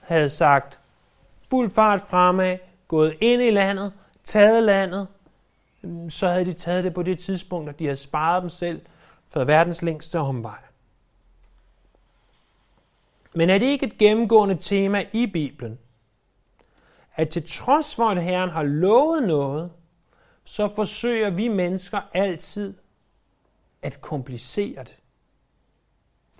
havde 0.00 0.30
sagt 0.30 0.78
fuld 1.50 1.70
fart 1.70 2.00
fremad, 2.08 2.58
gået 2.88 3.16
ind 3.20 3.42
i 3.42 3.50
landet, 3.50 3.92
taget 4.24 4.62
landet, 4.62 5.08
så 6.08 6.28
havde 6.28 6.44
de 6.44 6.52
taget 6.52 6.84
det 6.84 6.94
på 6.94 7.02
det 7.02 7.18
tidspunkt, 7.18 7.68
at 7.68 7.78
de 7.78 7.84
havde 7.84 7.96
sparet 7.96 8.42
dem 8.42 8.48
selv 8.48 8.80
for 9.32 9.44
verdens 9.44 9.82
længste 9.82 10.18
omvej. 10.18 10.64
Men 13.34 13.50
er 13.50 13.58
det 13.58 13.66
ikke 13.66 13.86
et 13.86 13.98
gennemgående 13.98 14.58
tema 14.60 15.06
i 15.12 15.26
Bibelen, 15.26 15.78
at 17.14 17.28
til 17.28 17.48
trods 17.48 17.94
for, 17.94 18.08
at 18.08 18.22
Herren 18.22 18.50
har 18.50 18.62
lovet 18.62 19.22
noget, 19.22 19.72
så 20.44 20.68
forsøger 20.68 21.30
vi 21.30 21.48
mennesker 21.48 22.00
altid 22.14 22.74
at 23.82 24.00
komplicere 24.00 24.84
det. 24.84 24.98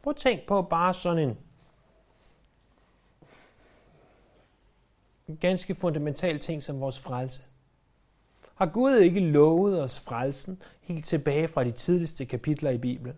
Prøv 0.03 0.11
at 0.11 0.17
tænk 0.17 0.47
på 0.47 0.63
bare 0.63 0.95
sådan 0.95 1.29
en 1.29 1.39
en 5.29 5.37
ganske 5.37 5.75
fundamental 5.75 6.41
ting 6.41 6.63
som 6.63 6.81
vores 6.81 6.99
frelse. 6.99 7.43
Har 8.55 8.67
Gud 8.67 8.97
ikke 8.97 9.21
lovet 9.21 9.83
os 9.83 10.01
frelsen 10.01 10.63
helt 10.81 11.05
tilbage 11.05 11.49
fra 11.49 11.65
de 11.65 11.71
tidligste 11.71 12.25
kapitler 12.25 12.71
i 12.71 12.79
Bibelen? 12.79 13.17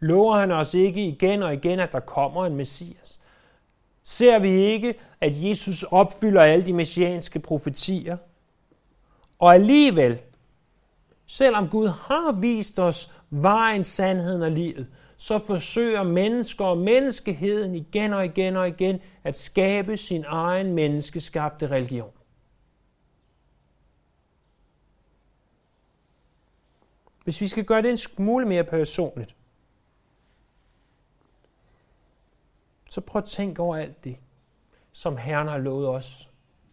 Lover 0.00 0.36
han 0.36 0.50
os 0.50 0.74
ikke 0.74 1.06
igen 1.06 1.42
og 1.42 1.54
igen, 1.54 1.80
at 1.80 1.92
der 1.92 2.00
kommer 2.00 2.46
en 2.46 2.56
messias? 2.56 3.20
Ser 4.04 4.38
vi 4.38 4.48
ikke, 4.48 4.94
at 5.20 5.32
Jesus 5.44 5.82
opfylder 5.82 6.42
alle 6.42 6.66
de 6.66 6.72
messianske 6.72 7.38
profetier? 7.38 8.16
Og 9.38 9.54
alligevel, 9.54 10.18
selvom 11.26 11.68
Gud 11.68 11.88
har 11.88 12.40
vist 12.40 12.78
os 12.78 13.12
vejen, 13.30 13.84
sandheden 13.84 14.42
og 14.42 14.50
livet, 14.50 14.86
så 15.16 15.38
forsøger 15.38 16.02
mennesker 16.02 16.64
og 16.64 16.78
menneskeheden 16.78 17.74
igen 17.74 18.12
og 18.12 18.24
igen 18.24 18.56
og 18.56 18.68
igen 18.68 19.00
at 19.24 19.38
skabe 19.38 19.96
sin 19.96 20.24
egen 20.28 20.72
menneskeskabte 20.72 21.66
religion. 21.66 22.10
Hvis 27.26 27.40
vi 27.40 27.48
skal 27.48 27.64
gøre 27.64 27.82
det 27.82 27.90
en 27.90 27.96
smule 27.96 28.46
mere 28.46 28.64
personligt, 28.64 29.36
så 32.90 33.00
prøv 33.00 33.22
at 33.22 33.24
tænke 33.28 33.62
over 33.62 33.76
alt 33.76 34.04
det, 34.04 34.16
som 34.92 35.16
Herren 35.16 35.48
har 35.48 35.58
lovet 35.58 35.88
os 35.88 36.30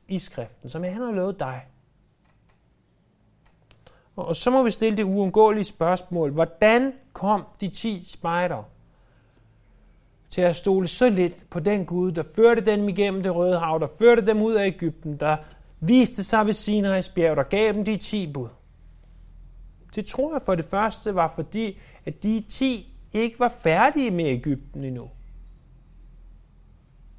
i 0.07 0.19
skriften, 0.19 0.69
som 0.69 0.83
Herren 0.83 1.01
har 1.01 1.11
lovet 1.11 1.39
dig. 1.39 1.67
Og 4.15 4.35
så 4.35 4.49
må 4.49 4.63
vi 4.63 4.71
stille 4.71 4.97
det 4.97 5.03
uundgåelige 5.03 5.63
spørgsmål, 5.63 6.31
hvordan 6.31 6.93
kom 7.13 7.43
de 7.61 7.67
ti 7.67 8.03
spejder 8.05 8.63
til 10.29 10.41
at 10.41 10.55
stole 10.55 10.87
så 10.87 11.09
lidt 11.09 11.49
på 11.49 11.59
den 11.59 11.85
Gud, 11.85 12.11
der 12.11 12.23
førte 12.35 12.61
dem 12.61 12.89
igennem 12.89 13.23
det 13.23 13.35
røde 13.35 13.59
hav, 13.59 13.79
der 13.79 13.87
førte 13.99 14.25
dem 14.25 14.41
ud 14.41 14.53
af 14.53 14.67
Ægypten, 14.67 15.19
der 15.19 15.37
viste 15.79 16.23
sig 16.23 16.45
ved 16.45 16.53
Sinai's 16.53 17.13
bjerg, 17.13 17.37
der 17.37 17.43
gav 17.43 17.73
dem 17.73 17.85
de 17.85 17.97
ti 17.97 18.33
bud. 18.33 18.49
Det 19.95 20.05
tror 20.05 20.33
jeg 20.33 20.41
for 20.41 20.55
det 20.55 20.65
første 20.65 21.15
var 21.15 21.27
fordi, 21.27 21.79
at 22.05 22.23
de 22.23 22.45
ti 22.49 22.95
ikke 23.13 23.39
var 23.39 23.49
færdige 23.49 24.11
med 24.11 24.25
Ægypten 24.25 24.83
endnu. 24.83 25.09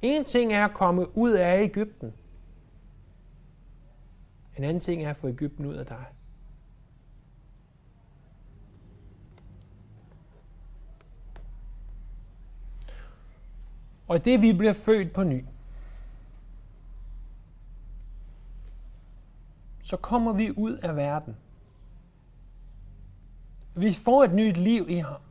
En 0.01 0.25
ting 0.25 0.53
er 0.53 0.65
at 0.65 0.73
komme 0.73 1.17
ud 1.17 1.31
af 1.31 1.63
Ægypten. 1.63 2.13
En 4.57 4.63
anden 4.63 4.79
ting 4.79 5.03
er 5.03 5.09
at 5.09 5.15
få 5.15 5.27
Ægypten 5.27 5.65
ud 5.65 5.75
af 5.75 5.85
dig. 5.85 6.05
Og 14.07 14.25
det 14.25 14.41
vi 14.41 14.53
bliver 14.53 14.73
født 14.73 15.13
på 15.13 15.23
ny, 15.23 15.45
så 19.83 19.97
kommer 19.97 20.33
vi 20.33 20.49
ud 20.57 20.77
af 20.77 20.95
verden. 20.95 21.35
Vi 23.77 23.93
får 23.93 24.23
et 24.23 24.33
nyt 24.33 24.57
liv 24.57 24.89
i 24.89 24.97
ham. 24.97 25.21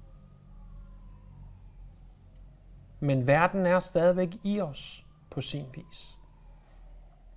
Men 3.01 3.27
verden 3.27 3.67
er 3.67 3.81
stadigvæk 3.81 4.37
i 4.43 4.61
os 4.61 5.07
på 5.31 5.41
sin 5.41 5.67
vis. 5.75 6.19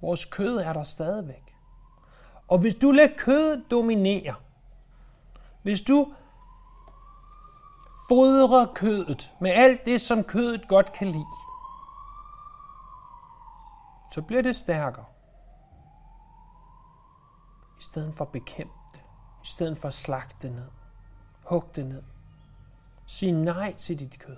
Vores 0.02 0.26
kød 0.26 0.58
er 0.58 0.74
der 0.74 0.84
stadigvæk. 0.84 1.56
Og 2.48 2.60
hvis 2.60 2.76
du 2.76 2.92
lader 2.92 3.16
kødet 3.18 3.66
dominere, 3.72 4.36
hvis 5.62 5.82
du 5.82 6.14
fodrer 8.10 8.74
kødet 8.74 9.32
med 9.42 9.52
alt 9.52 9.86
det, 9.86 10.02
som 10.02 10.24
kødet 10.24 10.68
godt 10.68 10.94
kan 10.94 11.08
lide, 11.08 11.26
så 14.12 14.22
bliver 14.28 14.42
det 14.42 14.56
stærkere. 14.56 15.06
I 17.80 17.84
stedet 17.84 18.14
for 18.14 18.26
at 18.26 18.32
bekæmpe 18.32 18.74
det. 18.94 19.04
I 19.44 19.48
stedet 19.48 19.78
for 19.78 19.88
at 19.88 19.94
slagte 19.94 20.48
det 20.48 20.56
ned. 20.56 20.77
Hug 21.48 21.76
det 21.76 21.86
ned. 21.86 22.04
Sig 23.06 23.32
nej 23.32 23.74
til 23.74 24.00
dit 24.00 24.20
kød. 24.20 24.38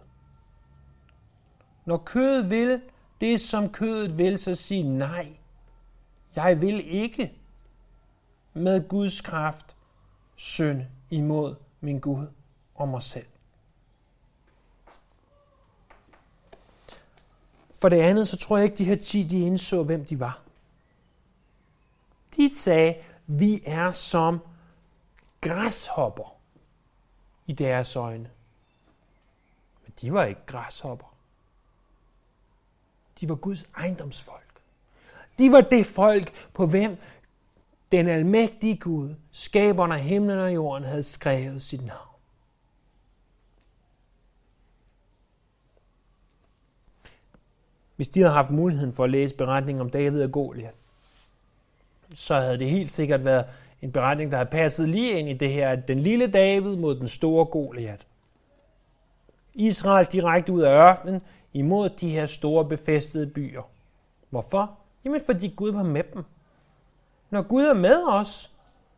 Når 1.86 1.98
kødet 1.98 2.50
vil 2.50 2.82
det, 3.22 3.42
som 3.42 3.70
kødet 3.70 4.18
vil, 4.18 4.40
så 4.40 4.56
sig 4.56 4.84
nej. 4.84 5.38
Jeg 6.36 6.62
vil 6.62 6.88
ikke 6.88 7.34
med 8.54 8.88
Guds 8.88 9.22
kraft 9.22 9.76
synde 10.36 10.88
imod 11.10 11.56
min 11.80 12.00
Gud 12.00 12.28
og 12.76 12.88
mig 12.88 13.02
selv. 13.02 13.28
For 17.82 17.90
det 17.90 18.00
andet, 18.00 18.28
så 18.28 18.38
tror 18.38 18.58
jeg 18.58 18.64
ikke, 18.64 18.78
de 18.78 18.86
her 18.86 18.96
ti, 18.96 19.24
de 19.24 19.40
indså, 19.40 19.84
hvem 19.84 20.06
de 20.06 20.20
var. 20.20 20.42
De 22.36 22.56
sagde, 22.56 22.96
vi 23.28 23.64
er 23.66 23.92
som 23.92 24.40
græshopper 25.42 26.39
i 27.50 27.54
deres 27.54 27.96
øjne. 27.96 28.30
Men 29.84 29.94
de 30.02 30.14
var 30.14 30.26
ikke 30.26 30.42
græshopper. 30.46 31.16
De 33.20 33.30
var 33.30 33.36
Guds 33.36 33.64
ejendomsfolk. 33.78 34.62
De 35.40 35.52
var 35.52 35.62
det 35.62 35.86
folk, 35.86 36.34
på 36.54 36.66
hvem 36.66 36.98
den 37.92 38.08
almægtige 38.08 38.78
Gud, 38.78 39.16
skaberen 39.32 39.92
af 39.92 40.02
himlen 40.02 40.40
og 40.40 40.54
jorden, 40.54 40.84
havde 40.84 41.04
skrevet 41.04 41.62
sit 41.62 41.86
navn. 41.86 42.16
Hvis 47.96 48.08
de 48.08 48.20
havde 48.20 48.34
haft 48.34 48.52
muligheden 48.52 48.94
for 48.94 49.04
at 49.04 49.10
læse 49.10 49.36
beretningen 49.36 49.82
om 49.82 49.90
David 49.90 50.24
og 50.24 50.32
Goliat, 50.32 50.76
så 52.14 52.40
havde 52.40 52.60
det 52.60 52.70
helt 52.70 52.90
sikkert 52.90 53.26
været 53.26 53.46
en 53.82 53.92
beretning, 53.92 54.32
der 54.32 54.38
havde 54.38 54.50
passet 54.50 54.90
lige 54.90 55.20
ind 55.20 55.30
i 55.30 55.34
det 55.34 55.52
her, 55.52 55.70
at 55.70 55.88
den 55.88 56.00
lille 56.00 56.28
David 56.28 56.76
mod 56.76 56.96
den 56.96 57.08
store 57.08 57.46
Goliat. 57.46 58.08
Israel 59.54 60.06
direkte 60.06 60.54
ud 60.54 60.62
af 60.62 60.72
ørkenen 60.72 61.22
imod 61.54 61.90
de 61.90 62.10
her 62.10 62.26
store 62.26 62.66
befæstede 62.66 63.28
byer. 63.28 63.62
Hvorfor? 64.30 64.80
Jamen 65.06 65.22
fordi 65.26 65.54
Gud 65.56 65.72
var 65.72 65.84
med 65.84 66.04
dem. 66.14 66.24
Når 67.30 67.42
Gud 67.42 67.64
er 67.64 67.74
med 67.74 68.08
os, 68.08 68.52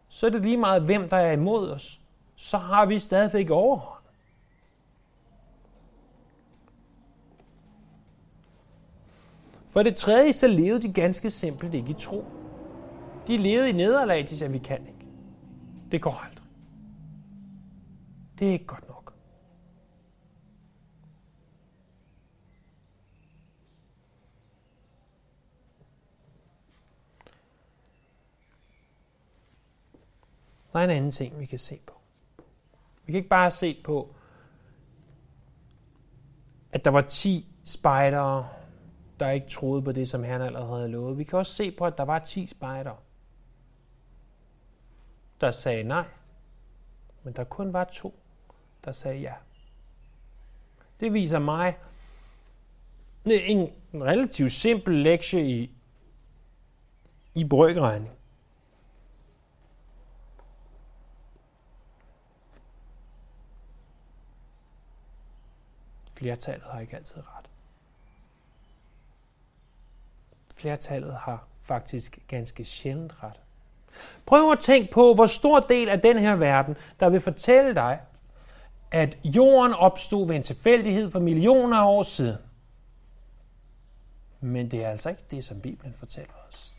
så 0.10 0.26
er 0.26 0.30
det 0.30 0.41
lige 0.41 0.58
meget, 0.58 0.84
hvem 0.84 1.10
der 1.10 1.17
er 1.17 1.32
imod 1.32 1.70
os. 1.70 2.02
Så 2.36 2.58
har 2.58 2.86
vi 2.86 3.00
stadigvæk 3.00 3.50
overhånd. 3.50 4.02
For 9.70 9.84
det 9.84 9.96
tredje, 9.96 10.34
så 10.34 10.48
levede 10.48 10.82
de 10.82 10.94
ganske 10.94 11.30
simpelt 11.30 11.74
ikke 11.74 11.89
i 11.89 11.94
tro. 11.94 12.40
De 13.28 13.38
levede 13.38 13.70
i 13.70 13.74
nederlag, 13.74 14.30
de 14.30 14.38
sagde, 14.38 14.54
vi 14.54 14.60
kan 14.60 14.88
ikke. 14.88 15.06
Det 15.92 16.02
går 16.02 16.12
aldrig. 16.12 16.48
Det 18.40 18.48
er 18.48 18.52
ikke 18.52 18.65
godt 18.65 18.88
nok. 18.88 19.13
Der 30.74 30.80
er 30.80 30.84
en 30.84 30.90
anden 30.90 31.12
ting, 31.12 31.40
vi 31.40 31.46
kan 31.46 31.60
se 31.60 31.80
på. 31.88 31.94
Vi 33.06 33.12
kan 33.12 33.15
ikke 33.15 33.30
bare 33.30 33.52
se 33.52 33.82
på, 33.84 34.15
at 36.72 36.86
der 36.86 36.92
var 36.92 37.02
10 37.02 37.48
spejdere, 37.63 38.50
der 39.19 39.30
ikke 39.30 39.48
troede 39.48 39.82
på 39.82 39.92
det, 39.92 40.10
som 40.10 40.24
han 40.24 40.42
allerede 40.42 40.67
havde 40.67 40.90
lovet. 40.90 41.17
Vi 41.17 41.24
kan 41.24 41.40
også 41.40 41.54
se 41.54 41.72
på, 41.72 41.86
at 41.86 41.98
der 41.98 42.04
var 42.04 42.19
10 42.19 42.48
spejdere, 42.48 42.96
der 45.42 45.52
sagde 45.52 45.83
nej, 45.83 46.08
men 47.23 47.33
der 47.33 47.44
kun 47.44 47.73
var 47.73 47.83
to, 47.83 48.19
der 48.85 48.92
sagde 48.92 49.19
ja. 49.19 49.33
Det 51.00 51.13
viser 51.13 51.39
mig 51.39 51.77
en 53.25 53.73
relativt 53.94 54.52
simpel 54.52 54.96
lektie 54.96 55.46
i, 55.50 55.71
i 57.35 57.46
brygregning. 57.46 58.15
Flertallet 66.10 66.63
har 66.63 66.79
ikke 66.79 66.96
altid 66.96 67.17
ret. 67.17 67.50
Flertallet 70.54 71.15
har 71.15 71.48
faktisk 71.62 72.19
ganske 72.27 72.63
sjældent 72.63 73.23
ret. 73.23 73.39
Prøv 74.25 74.52
at 74.52 74.60
tænke 74.60 74.92
på, 74.92 75.13
hvor 75.13 75.25
stor 75.25 75.60
del 75.60 75.89
af 75.89 76.02
den 76.02 76.17
her 76.17 76.35
verden, 76.35 76.77
der 77.00 77.10
vil 77.10 77.21
fortælle 77.21 77.75
dig, 77.75 78.00
at 78.92 79.17
jorden 79.23 79.73
opstod 79.73 80.27
ved 80.27 80.35
en 80.35 80.44
tilfældighed 80.44 81.12
for 81.12 81.19
millioner 81.19 81.77
af 81.77 81.87
år 81.87 82.04
siden. 82.04 82.37
Men 84.42 84.71
det 84.71 84.85
er 84.85 84.89
altså 84.89 85.10
ikke 85.10 85.23
det, 85.31 85.44
som 85.44 85.62
Bibelen 85.62 85.94
fortæller 85.94 86.33
os. 86.50 86.75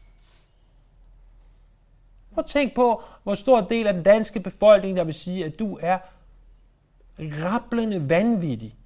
Prøv 2.34 2.42
at 2.42 2.46
tænk 2.46 2.74
på, 2.74 3.02
hvor 3.22 3.34
stor 3.34 3.60
del 3.60 3.86
af 3.86 3.94
den 3.94 4.02
danske 4.02 4.40
befolkning, 4.40 4.96
der 4.96 5.04
vil 5.04 5.14
sige, 5.14 5.44
at 5.44 5.58
du 5.58 5.78
er 5.82 5.98
rablende 7.18 8.08
vanvittig 8.08 8.76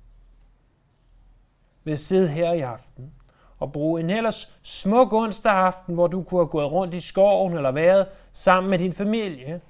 ved 1.85 1.93
at 1.93 2.01
sidde 2.01 2.29
her 2.29 2.53
i 2.53 2.61
aften 2.61 3.13
og 3.59 3.73
bruge 3.73 4.01
en 4.01 4.11
ellers 4.11 4.59
smuk 4.63 5.13
onsdag 5.13 5.53
aften, 5.53 5.95
hvor 5.95 6.07
du 6.07 6.23
kunne 6.23 6.41
have 6.41 6.49
gået 6.49 6.73
rundt 6.73 6.95
i 6.95 7.01
skoven 7.01 7.53
eller 7.53 7.71
været 7.71 8.09
sammen 8.33 8.71
med 8.71 8.79
din 8.79 8.93
familie, 8.93 9.61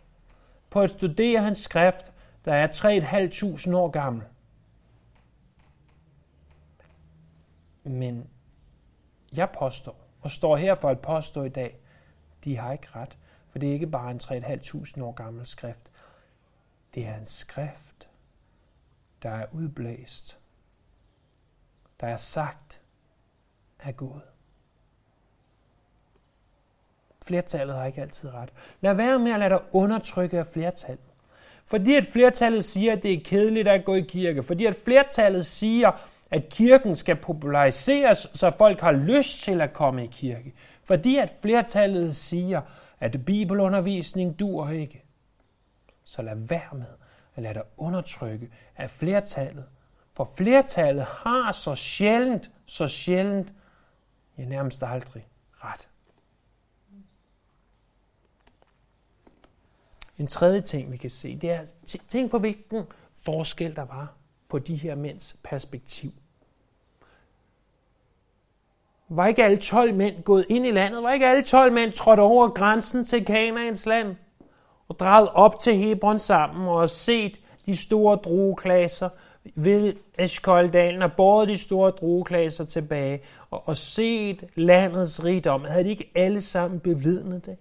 på 0.70 0.80
at 0.80 0.90
studere 0.90 1.42
hans 1.42 1.58
skrift, 1.58 2.12
der 2.44 2.54
er 2.54 2.66
3.500 3.66 3.76
år 3.76 3.88
gammel. 3.88 4.22
Men 7.84 8.28
jeg 9.32 9.50
påstår, 9.58 9.96
og 10.20 10.30
står 10.30 10.56
her 10.56 10.74
for 10.74 10.88
at 10.88 11.00
påstå 11.00 11.42
i 11.42 11.48
dag, 11.48 11.78
de 12.44 12.56
har 12.56 12.72
ikke 12.72 12.88
ret, 12.94 13.18
for 13.50 13.58
det 13.58 13.68
er 13.68 13.72
ikke 13.72 13.86
bare 13.86 14.10
en 14.10 14.20
3.500 14.22 15.02
år 15.02 15.12
gammel 15.12 15.46
skrift. 15.46 15.90
Det 16.94 17.06
er 17.06 17.16
en 17.16 17.26
skrift, 17.26 18.08
der 19.22 19.30
er 19.30 19.46
udblæst, 19.52 20.38
der 22.00 22.06
er 22.06 22.16
sagt 22.16 22.80
er 23.82 23.92
gået. 23.92 24.22
Flertallet 27.26 27.76
har 27.76 27.86
ikke 27.86 28.02
altid 28.02 28.34
ret. 28.34 28.52
Lad 28.80 28.94
være 28.94 29.18
med 29.18 29.32
at 29.32 29.38
lade 29.38 29.50
dig 29.50 29.60
undertrykke 29.72 30.38
af 30.38 30.46
flertallet. 30.46 31.04
Fordi 31.66 31.94
at 31.94 32.06
flertallet 32.12 32.64
siger, 32.64 32.92
at 32.92 33.02
det 33.02 33.12
er 33.12 33.20
kedeligt 33.24 33.68
at 33.68 33.84
gå 33.84 33.94
i 33.94 34.00
kirke. 34.00 34.42
Fordi 34.42 34.66
at 34.66 34.76
flertallet 34.84 35.46
siger, 35.46 35.92
at 36.30 36.48
kirken 36.48 36.96
skal 36.96 37.16
populariseres, 37.16 38.18
så 38.34 38.50
folk 38.58 38.80
har 38.80 38.92
lyst 38.92 39.42
til 39.42 39.60
at 39.60 39.72
komme 39.72 40.04
i 40.04 40.06
kirke. 40.06 40.54
Fordi 40.84 41.16
at 41.16 41.32
flertallet 41.42 42.16
siger, 42.16 42.60
at 43.00 43.24
bibelundervisning 43.24 44.38
dur 44.38 44.68
ikke. 44.68 45.04
Så 46.04 46.22
lad 46.22 46.36
være 46.36 46.78
med 46.78 46.86
at 47.36 47.42
lade 47.42 47.54
dig 47.54 47.62
undertrykke 47.76 48.48
af 48.76 48.90
flertallet. 48.90 49.64
For 50.12 50.28
flertallet 50.38 51.04
har 51.04 51.52
så 51.52 51.74
sjældent, 51.74 52.50
så 52.66 52.88
sjældent, 52.88 53.52
ja 54.38 54.44
nærmest 54.44 54.82
aldrig 54.82 55.26
ret. 55.52 55.88
En 60.18 60.26
tredje 60.26 60.60
ting, 60.60 60.92
vi 60.92 60.96
kan 60.96 61.10
se, 61.10 61.36
det 61.36 61.50
er, 61.50 61.66
tænk 62.08 62.30
på, 62.30 62.38
hvilken 62.38 62.84
forskel 63.12 63.76
der 63.76 63.84
var 63.84 64.14
på 64.48 64.58
de 64.58 64.76
her 64.76 64.94
mænds 64.94 65.36
perspektiv. 65.42 66.12
Var 69.08 69.26
ikke 69.26 69.44
alle 69.44 69.56
12 69.56 69.94
mænd 69.94 70.22
gået 70.22 70.46
ind 70.48 70.66
i 70.66 70.70
landet? 70.70 71.02
Var 71.02 71.12
ikke 71.12 71.26
alle 71.26 71.42
12 71.42 71.72
mænd 71.72 71.92
trådt 71.92 72.20
over 72.20 72.48
grænsen 72.48 73.04
til 73.04 73.24
Kanaans 73.24 73.86
land? 73.86 74.16
Og 74.88 74.98
drejet 74.98 75.28
op 75.28 75.60
til 75.60 75.76
Hebron 75.76 76.18
sammen 76.18 76.68
og 76.68 76.90
set 76.90 77.40
de 77.66 77.76
store 77.76 78.16
drueklasser 78.16 79.08
ved 79.54 79.94
Eskoldalen 80.18 81.02
og 81.02 81.12
båret 81.12 81.48
de 81.48 81.56
store 81.56 81.90
drueklasser 81.90 82.64
tilbage 82.64 83.22
og, 83.50 83.68
og 83.68 83.76
set 83.76 84.44
landets 84.54 85.24
rigdom. 85.24 85.64
Havde 85.64 85.84
de 85.84 85.90
ikke 85.90 86.10
alle 86.14 86.40
sammen 86.40 86.80
bevidnet 86.80 87.46
det? 87.46 87.56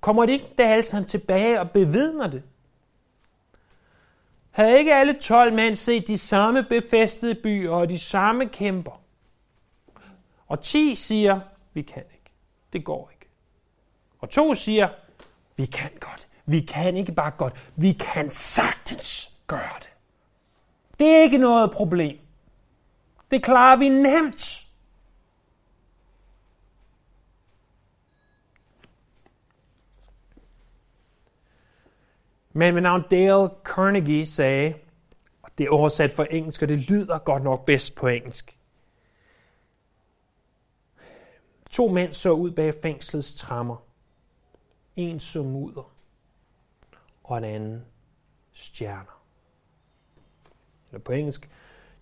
Kommer 0.00 0.26
de 0.26 0.32
ikke 0.32 0.54
da 0.58 0.62
alle 0.62 0.84
sammen 0.84 1.08
tilbage 1.08 1.60
og 1.60 1.70
bevidner 1.70 2.26
det? 2.26 2.42
Havde 4.50 4.78
ikke 4.78 4.94
alle 4.94 5.12
12 5.20 5.54
mænd 5.54 5.76
set 5.76 6.06
de 6.06 6.18
samme 6.18 6.62
befæstede 6.62 7.34
byer 7.34 7.70
og 7.70 7.88
de 7.88 7.98
samme 7.98 8.48
kæmper? 8.48 9.00
Og 10.46 10.62
10 10.62 10.94
siger, 10.94 11.40
vi 11.72 11.82
kan 11.82 12.02
ikke. 12.02 12.30
Det 12.72 12.84
går 12.84 13.10
ikke. 13.12 13.26
Og 14.18 14.30
2 14.30 14.54
siger, 14.54 14.88
vi 15.56 15.66
kan 15.66 15.90
godt. 16.00 16.28
Vi 16.46 16.60
kan 16.60 16.96
ikke 16.96 17.12
bare 17.12 17.30
godt. 17.30 17.70
Vi 17.76 17.92
kan 17.92 18.30
sagtens 18.30 19.29
gøre 19.50 19.78
det. 19.78 19.90
Det 20.98 21.08
er 21.08 21.22
ikke 21.22 21.38
noget 21.38 21.70
problem. 21.70 22.18
Det 23.30 23.44
klarer 23.44 23.76
vi 23.76 23.88
nemt. 23.88 24.66
Men 32.52 32.74
med 32.74 32.82
navn 32.82 33.04
Dale 33.10 33.48
Carnegie 33.64 34.26
sagde, 34.26 34.74
og 35.42 35.50
det 35.58 35.66
er 35.66 35.70
oversat 35.70 36.12
for 36.12 36.24
engelsk, 36.24 36.62
og 36.62 36.68
det 36.68 36.78
lyder 36.78 37.18
godt 37.18 37.42
nok 37.42 37.64
bedst 37.64 37.96
på 37.96 38.06
engelsk. 38.06 38.58
To 41.70 41.88
mænd 41.88 42.12
så 42.12 42.30
ud 42.30 42.50
bag 42.50 42.74
fængslets 42.82 43.34
trammer. 43.34 43.76
En 44.96 45.20
så 45.20 45.42
mudder, 45.42 45.92
og 47.24 47.38
en 47.38 47.44
anden 47.44 47.84
stjerner. 48.52 49.19
Eller 50.90 51.00
på 51.00 51.12
engelsk, 51.12 51.48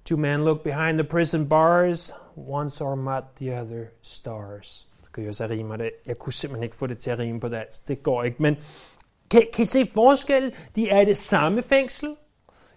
Two 0.09 0.17
men 0.17 0.45
look 0.45 0.63
behind 0.63 0.99
the 0.99 1.05
prison 1.05 1.49
bars, 1.49 2.13
one 2.37 2.71
saw 2.71 2.95
met 2.95 3.25
the 3.37 3.61
other 3.61 3.85
stars. 4.03 4.89
Så 5.03 5.11
kan 5.11 5.25
jeg 5.25 5.35
så 5.35 5.47
rime 5.47 5.77
det. 5.77 5.91
Jeg 6.07 6.19
kunne 6.19 6.33
simpelthen 6.33 6.63
ikke 6.63 6.77
få 6.77 6.87
det 6.87 6.99
til 6.99 7.11
at 7.11 7.19
rime 7.19 7.41
på 7.41 7.49
dansk. 7.49 7.89
Det 7.89 8.03
går 8.03 8.23
ikke, 8.23 8.43
men 8.43 8.57
kan, 9.31 9.43
kan 9.55 9.63
I 9.63 9.67
se 9.67 9.87
forskellen? 9.87 10.53
De 10.77 10.89
er 10.91 11.01
i 11.01 11.05
det 11.05 11.17
samme 11.17 11.63
fængsel. 11.63 12.17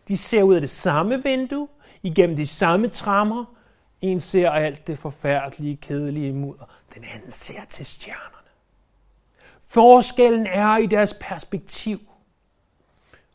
De 0.07 0.17
ser 0.17 0.43
ud 0.43 0.55
af 0.55 0.61
det 0.61 0.69
samme 0.69 1.23
vindue, 1.23 1.67
igennem 2.03 2.35
de 2.35 2.47
samme 2.47 2.87
trammer. 2.87 3.45
En 4.01 4.19
ser 4.19 4.49
alt 4.49 4.87
det 4.87 4.99
forfærdelige, 4.99 5.77
kedelige 5.77 6.33
mudder. 6.33 6.65
Den 6.95 7.03
anden 7.15 7.31
ser 7.31 7.65
til 7.69 7.85
stjernerne. 7.85 8.47
Forskellen 9.61 10.47
er 10.47 10.77
i 10.77 10.85
deres 10.85 11.17
perspektiv. 11.21 11.99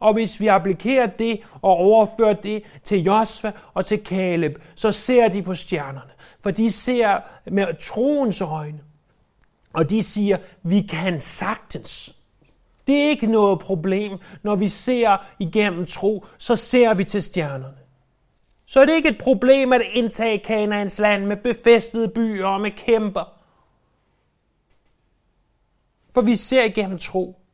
Og 0.01 0.13
hvis 0.13 0.41
vi 0.41 0.47
applikerer 0.47 1.07
det 1.07 1.41
og 1.53 1.71
overfører 1.71 2.33
det 2.35 2.63
til 2.85 3.03
Josva 3.03 3.53
og 3.75 3.87
til 3.87 4.05
Kaleb, 4.05 4.59
så 4.75 4.93
ser 4.93 5.29
de 5.29 5.43
på 5.43 5.55
stjernerne. 5.55 6.11
For 6.41 6.51
de 6.51 6.71
ser 6.71 7.21
med 7.51 7.67
troens 7.81 8.41
øjne. 8.41 8.81
Og 9.73 9.91
de 9.91 10.03
siger, 10.03 10.39
vi 10.63 10.81
kan 10.81 11.21
sagtens. 11.21 12.17
Det 12.87 12.97
er 13.05 13.09
ikke 13.09 13.27
noget 13.27 13.61
problem, 13.61 14.19
når 14.43 14.57
vi 14.57 14.69
ser 14.69 15.27
igennem 15.39 15.87
tro, 15.87 16.25
så 16.39 16.57
ser 16.57 16.95
vi 16.95 17.05
til 17.05 17.23
stjernerne. 17.23 17.77
Så 18.67 18.81
er 18.81 18.85
det 18.85 18.95
ikke 18.95 19.09
et 19.09 19.19
problem 19.19 19.73
at 19.73 19.83
indtage 19.93 20.39
Kanaans 20.39 20.99
land 20.99 21.27
med 21.27 21.37
befæstede 21.37 22.09
byer 22.09 22.47
og 22.47 22.61
med 22.61 22.71
kæmper. 22.71 23.33
For 26.15 26.21
vi 26.21 26.37
ser 26.37 26.65
igennem 26.65 26.99
tro. 26.99 27.46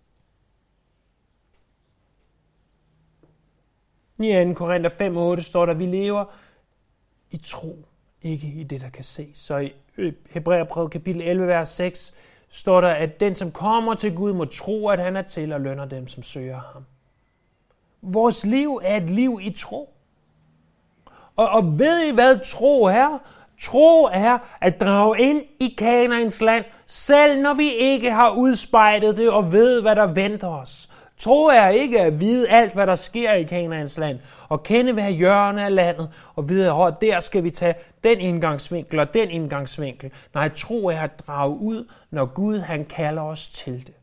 I 4.18 4.44
2. 4.44 4.54
Korinther 4.54 5.36
5.8 5.36 5.42
står 5.42 5.66
der, 5.66 5.72
at 5.72 5.78
vi 5.78 5.86
lever 5.86 6.24
i 7.30 7.36
tro, 7.36 7.78
ikke 8.22 8.46
i 8.46 8.62
det, 8.62 8.80
der 8.80 8.88
kan 8.88 9.04
ses. 9.04 9.38
Så 9.38 9.56
i 9.58 9.72
øh, 9.98 10.12
Hebræerbrevet 10.30 10.90
kapitel 10.90 11.22
11, 11.22 11.46
vers 11.46 11.68
6, 11.68 12.14
står 12.50 12.80
der, 12.80 12.88
at 12.88 13.20
den, 13.20 13.34
som 13.34 13.52
kommer 13.52 13.94
til 13.94 14.14
Gud, 14.14 14.32
må 14.32 14.44
tro, 14.44 14.88
at 14.88 14.98
han 14.98 15.16
er 15.16 15.22
til 15.22 15.52
og 15.52 15.60
lønner 15.60 15.84
dem, 15.84 16.06
som 16.06 16.22
søger 16.22 16.60
ham. 16.72 16.84
Vores 18.02 18.46
liv 18.46 18.80
er 18.82 18.96
et 18.96 19.10
liv 19.10 19.38
i 19.42 19.50
tro. 19.50 19.94
Og, 21.36 21.48
og 21.48 21.78
ved 21.78 22.04
I, 22.04 22.10
hvad 22.10 22.38
tro 22.44 22.82
er? 22.82 23.18
Tro 23.60 24.04
er 24.04 24.38
at 24.60 24.80
drage 24.80 25.20
ind 25.20 25.42
i 25.60 25.74
Kanaans 25.78 26.40
land, 26.40 26.64
selv 26.86 27.42
når 27.42 27.54
vi 27.54 27.72
ikke 27.74 28.10
har 28.10 28.34
udspejlet 28.36 29.16
det 29.16 29.30
og 29.30 29.52
ved, 29.52 29.82
hvad 29.82 29.96
der 29.96 30.06
venter 30.06 30.48
os. 30.48 30.91
Tro 31.22 31.44
er 31.44 31.68
ikke 31.68 32.00
at 32.00 32.20
vide 32.20 32.48
alt, 32.48 32.72
hvad 32.72 32.86
der 32.86 32.94
sker 32.94 33.32
i 33.32 33.42
Kanaans 33.42 33.98
land, 33.98 34.18
og 34.48 34.62
kende 34.62 34.92
hver 34.92 35.08
hjørne 35.08 35.64
af 35.64 35.74
landet, 35.74 36.10
og 36.34 36.48
vide, 36.48 36.72
at 36.72 36.94
der 37.00 37.20
skal 37.20 37.44
vi 37.44 37.50
tage 37.50 37.74
den 38.04 38.20
indgangsvinkel 38.20 38.98
og 38.98 39.14
den 39.14 39.30
indgangsvinkel. 39.30 40.12
Nej, 40.34 40.48
tro 40.48 40.86
er 40.86 41.00
at 41.00 41.26
drage 41.26 41.50
ud, 41.50 41.88
når 42.10 42.24
Gud 42.24 42.58
han 42.58 42.84
kalder 42.84 43.22
os 43.22 43.48
til 43.48 43.86
det. 43.86 43.94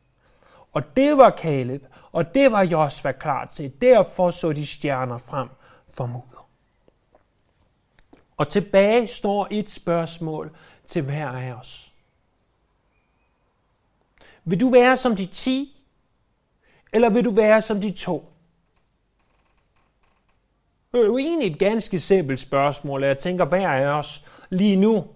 Og 0.73 0.97
det 0.97 1.17
var 1.17 1.29
Kaleb, 1.29 1.83
og 2.11 2.35
det 2.35 2.51
var 2.51 2.63
Josva 2.63 3.11
klar 3.11 3.45
til. 3.45 3.73
Derfor 3.81 4.31
så 4.31 4.51
de 4.51 4.65
stjerner 4.65 5.17
frem 5.17 5.49
for 5.93 6.05
mudder. 6.05 6.49
Og 8.37 8.49
tilbage 8.49 9.07
står 9.07 9.47
et 9.51 9.69
spørgsmål 9.69 10.55
til 10.87 11.01
hver 11.01 11.27
af 11.27 11.53
os. 11.53 11.91
Vil 14.45 14.59
du 14.59 14.69
være 14.69 14.97
som 14.97 15.15
de 15.15 15.25
ti, 15.25 15.78
eller 16.93 17.09
vil 17.09 17.25
du 17.25 17.31
være 17.31 17.61
som 17.61 17.81
de 17.81 17.91
to? 17.91 18.33
Det 20.91 21.01
er 21.01 21.05
jo 21.05 21.17
egentlig 21.17 21.51
et 21.51 21.59
ganske 21.59 21.99
simpelt 21.99 22.39
spørgsmål, 22.39 23.03
og 23.03 23.09
jeg 23.09 23.17
tænker, 23.17 23.45
hver 23.45 23.69
af 23.69 23.85
os 23.85 24.25
lige 24.49 24.75
nu, 24.75 25.07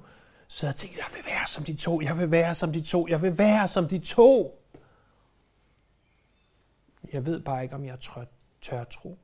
så 0.47 0.65
jeg 0.65 0.75
tænker, 0.75 0.97
jeg 0.97 1.17
vil 1.17 1.25
være 1.25 1.47
som 1.47 1.63
de 1.63 1.75
to, 1.75 2.01
jeg 2.01 2.19
vil 2.19 2.31
være 2.31 2.53
som 2.53 2.73
de 2.73 2.81
to, 2.81 3.07
jeg 3.07 3.21
vil 3.21 3.37
være 3.37 3.67
som 3.67 3.87
de 3.87 3.99
to. 3.99 4.59
Jeg 7.13 7.25
ved 7.25 7.39
bare 7.39 7.63
ikke, 7.63 7.75
om 7.75 7.85
jeg 7.85 7.99
tør, 7.99 8.25
tør 8.61 8.83
tro. 8.83 9.17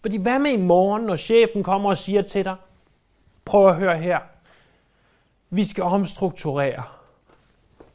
Fordi 0.00 0.16
hvad 0.16 0.38
med 0.38 0.50
i 0.50 0.62
morgen, 0.62 1.02
når 1.02 1.16
chefen 1.16 1.62
kommer 1.62 1.90
og 1.90 1.98
siger 1.98 2.22
til 2.22 2.44
dig, 2.44 2.56
prøv 3.44 3.68
at 3.68 3.76
høre 3.76 3.98
her, 3.98 4.20
vi 5.50 5.64
skal 5.64 5.84
omstrukturere. 5.84 6.82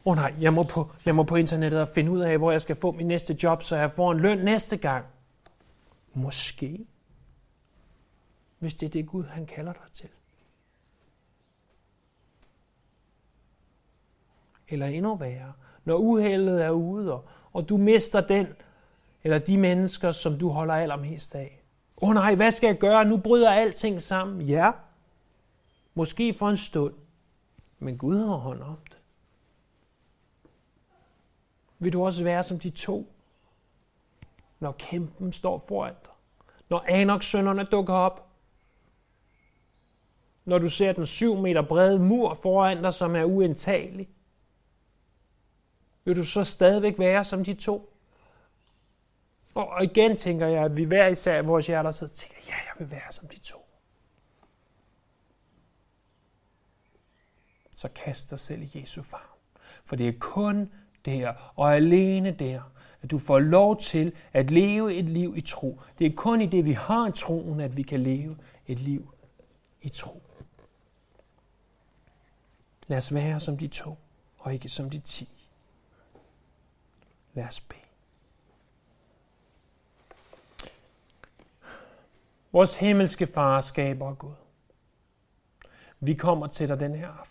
Åh 0.05 0.11
oh 0.11 0.15
nej, 0.15 0.33
jeg 0.39 0.53
må, 0.53 0.63
på, 0.63 0.91
jeg 1.05 1.15
må 1.15 1.23
på 1.23 1.35
internettet 1.35 1.81
og 1.81 1.87
finde 1.87 2.11
ud 2.11 2.19
af, 2.19 2.37
hvor 2.37 2.51
jeg 2.51 2.61
skal 2.61 2.75
få 2.75 2.91
min 2.91 3.07
næste 3.07 3.37
job, 3.43 3.63
så 3.63 3.75
jeg 3.75 3.91
får 3.91 4.11
en 4.11 4.19
løn 4.19 4.37
næste 4.37 4.77
gang. 4.77 5.05
Måske. 6.13 6.85
Hvis 8.59 8.75
det 8.75 8.85
er 8.85 8.89
det 8.89 9.07
Gud, 9.07 9.23
han 9.23 9.45
kalder 9.45 9.73
dig 9.73 9.91
til. 9.93 10.09
Eller 14.67 14.85
endnu 14.85 15.15
værre, 15.15 15.53
når 15.85 15.95
uheldet 15.95 16.63
er 16.63 16.69
ude, 16.69 17.13
og, 17.13 17.25
og 17.53 17.69
du 17.69 17.77
mister 17.77 18.21
den, 18.21 18.47
eller 19.23 19.39
de 19.39 19.57
mennesker, 19.57 20.11
som 20.11 20.39
du 20.39 20.49
holder 20.49 20.73
allermest 20.73 21.35
af. 21.35 21.63
Åh 22.01 22.09
oh 22.09 22.15
nej, 22.15 22.35
hvad 22.35 22.51
skal 22.51 22.67
jeg 22.67 22.77
gøre? 22.77 23.05
Nu 23.05 23.17
bryder 23.17 23.51
alting 23.51 24.01
sammen. 24.01 24.41
Ja, 24.41 24.71
måske 25.93 26.33
for 26.33 26.49
en 26.49 26.57
stund, 26.57 26.93
men 27.79 27.97
Gud 27.97 28.17
har 28.17 28.35
hånd 28.35 28.61
om 28.61 28.77
det. 28.89 28.97
Vil 31.81 31.93
du 31.93 32.05
også 32.05 32.23
være 32.23 32.43
som 32.43 32.59
de 32.59 32.69
to, 32.69 33.13
når 34.59 34.71
kæmpen 34.71 35.33
står 35.33 35.57
foran 35.57 35.93
dig? 36.03 36.11
Når 36.69 36.85
Anok 36.87 37.23
sønderne 37.23 37.63
dukker 37.63 37.93
op? 37.93 38.27
Når 40.45 40.59
du 40.59 40.69
ser 40.69 40.91
den 40.93 41.05
syv 41.05 41.35
meter 41.35 41.61
brede 41.61 41.99
mur 41.99 42.33
foran 42.33 42.83
dig, 42.83 42.93
som 42.93 43.15
er 43.15 43.23
uindtagelig? 43.23 44.09
Vil 46.03 46.15
du 46.15 46.25
så 46.25 46.43
stadigvæk 46.43 46.99
være 46.99 47.23
som 47.23 47.45
de 47.45 47.53
to? 47.53 47.93
Og 49.55 49.83
igen 49.83 50.17
tænker 50.17 50.47
jeg, 50.47 50.63
at 50.63 50.77
vi 50.77 50.83
hver 50.83 51.07
især 51.07 51.41
i 51.41 51.45
vores 51.45 51.67
hjerter 51.67 51.91
sidder 51.91 52.13
og 52.13 52.17
tænker, 52.17 52.37
ja, 52.47 52.55
jeg 52.55 52.73
vil 52.79 52.91
være 52.91 53.11
som 53.11 53.27
de 53.27 53.39
to. 53.39 53.65
Så 57.75 57.87
kast 57.87 58.29
dig 58.29 58.39
selv 58.39 58.61
i 58.61 58.79
Jesu 58.79 59.01
far. 59.01 59.37
For 59.85 59.95
det 59.95 60.07
er 60.07 60.13
kun 60.19 60.71
det 61.05 61.13
her. 61.13 61.53
og 61.55 61.75
alene 61.75 62.31
der, 62.31 62.61
at 63.01 63.11
du 63.11 63.19
får 63.19 63.39
lov 63.39 63.79
til 63.79 64.13
at 64.33 64.51
leve 64.51 64.93
et 64.93 65.05
liv 65.05 65.33
i 65.37 65.41
tro. 65.41 65.81
Det 65.99 66.07
er 66.07 66.15
kun 66.15 66.41
i 66.41 66.45
det, 66.45 66.65
vi 66.65 66.71
har 66.71 67.11
troen, 67.11 67.59
at 67.59 67.77
vi 67.77 67.81
kan 67.81 67.99
leve 67.99 68.37
et 68.67 68.79
liv 68.79 69.13
i 69.81 69.89
tro. 69.89 70.21
Lad 72.87 72.97
os 72.97 73.13
være 73.13 73.39
som 73.39 73.57
de 73.57 73.67
to, 73.67 73.97
og 74.37 74.53
ikke 74.53 74.69
som 74.69 74.89
de 74.89 74.99
ti. 74.99 75.29
Lad 77.33 77.45
os 77.45 77.61
bede. 77.61 77.81
Vores 82.51 82.77
himmelske 82.77 83.27
far 83.27 83.61
skaber 83.61 84.13
Gud. 84.13 84.33
Vi 85.99 86.13
kommer 86.13 86.47
til 86.47 86.67
dig 86.67 86.79
den 86.79 86.95
her 86.95 87.07
aften. 87.07 87.30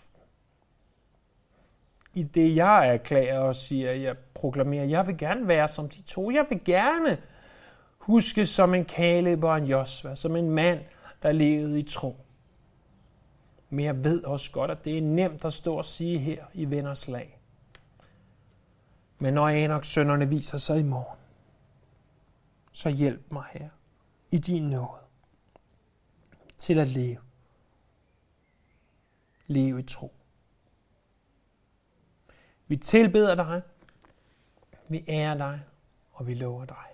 I 2.14 2.22
det 2.22 2.56
jeg 2.56 2.88
erklærer 2.88 3.38
og 3.38 3.56
siger, 3.56 3.92
jeg 3.92 4.16
proklamerer, 4.34 4.84
jeg 4.84 5.06
vil 5.06 5.18
gerne 5.18 5.48
være 5.48 5.68
som 5.68 5.88
de 5.88 6.02
to. 6.02 6.30
Jeg 6.30 6.46
vil 6.50 6.64
gerne 6.64 7.18
huske 7.98 8.46
som 8.46 8.74
en 8.74 8.84
Caleb 8.84 9.44
og 9.44 9.58
en 9.58 9.64
Josva, 9.64 10.14
som 10.14 10.36
en 10.36 10.50
mand, 10.50 10.80
der 11.22 11.32
levede 11.32 11.78
i 11.78 11.82
tro. 11.82 12.16
Men 13.70 13.84
jeg 13.84 14.04
ved 14.04 14.24
også 14.24 14.50
godt, 14.50 14.70
at 14.70 14.84
det 14.84 14.98
er 14.98 15.02
nemt 15.02 15.44
at 15.44 15.52
stå 15.52 15.74
og 15.74 15.84
sige 15.84 16.18
her 16.18 16.44
i 16.54 16.64
venners 16.64 17.08
lag. 17.08 17.38
Men 19.18 19.34
når 19.34 19.48
Enoch 19.48 19.84
sønderne 19.84 20.28
viser 20.28 20.58
sig 20.58 20.80
i 20.80 20.82
morgen, 20.82 21.18
så 22.72 22.88
hjælp 22.88 23.32
mig 23.32 23.44
her 23.52 23.68
i 24.30 24.38
din 24.38 24.62
nåde 24.62 25.00
til 26.58 26.78
at 26.78 26.88
leve. 26.88 27.18
Leve 29.46 29.80
i 29.80 29.82
tro. 29.82 30.12
Vi 32.70 32.76
tilbeder 32.76 33.34
dig, 33.34 33.62
vi 34.88 35.04
ærer 35.08 35.34
dig, 35.34 35.60
og 36.12 36.26
vi 36.26 36.34
lover 36.34 36.64
dig. 36.64 36.89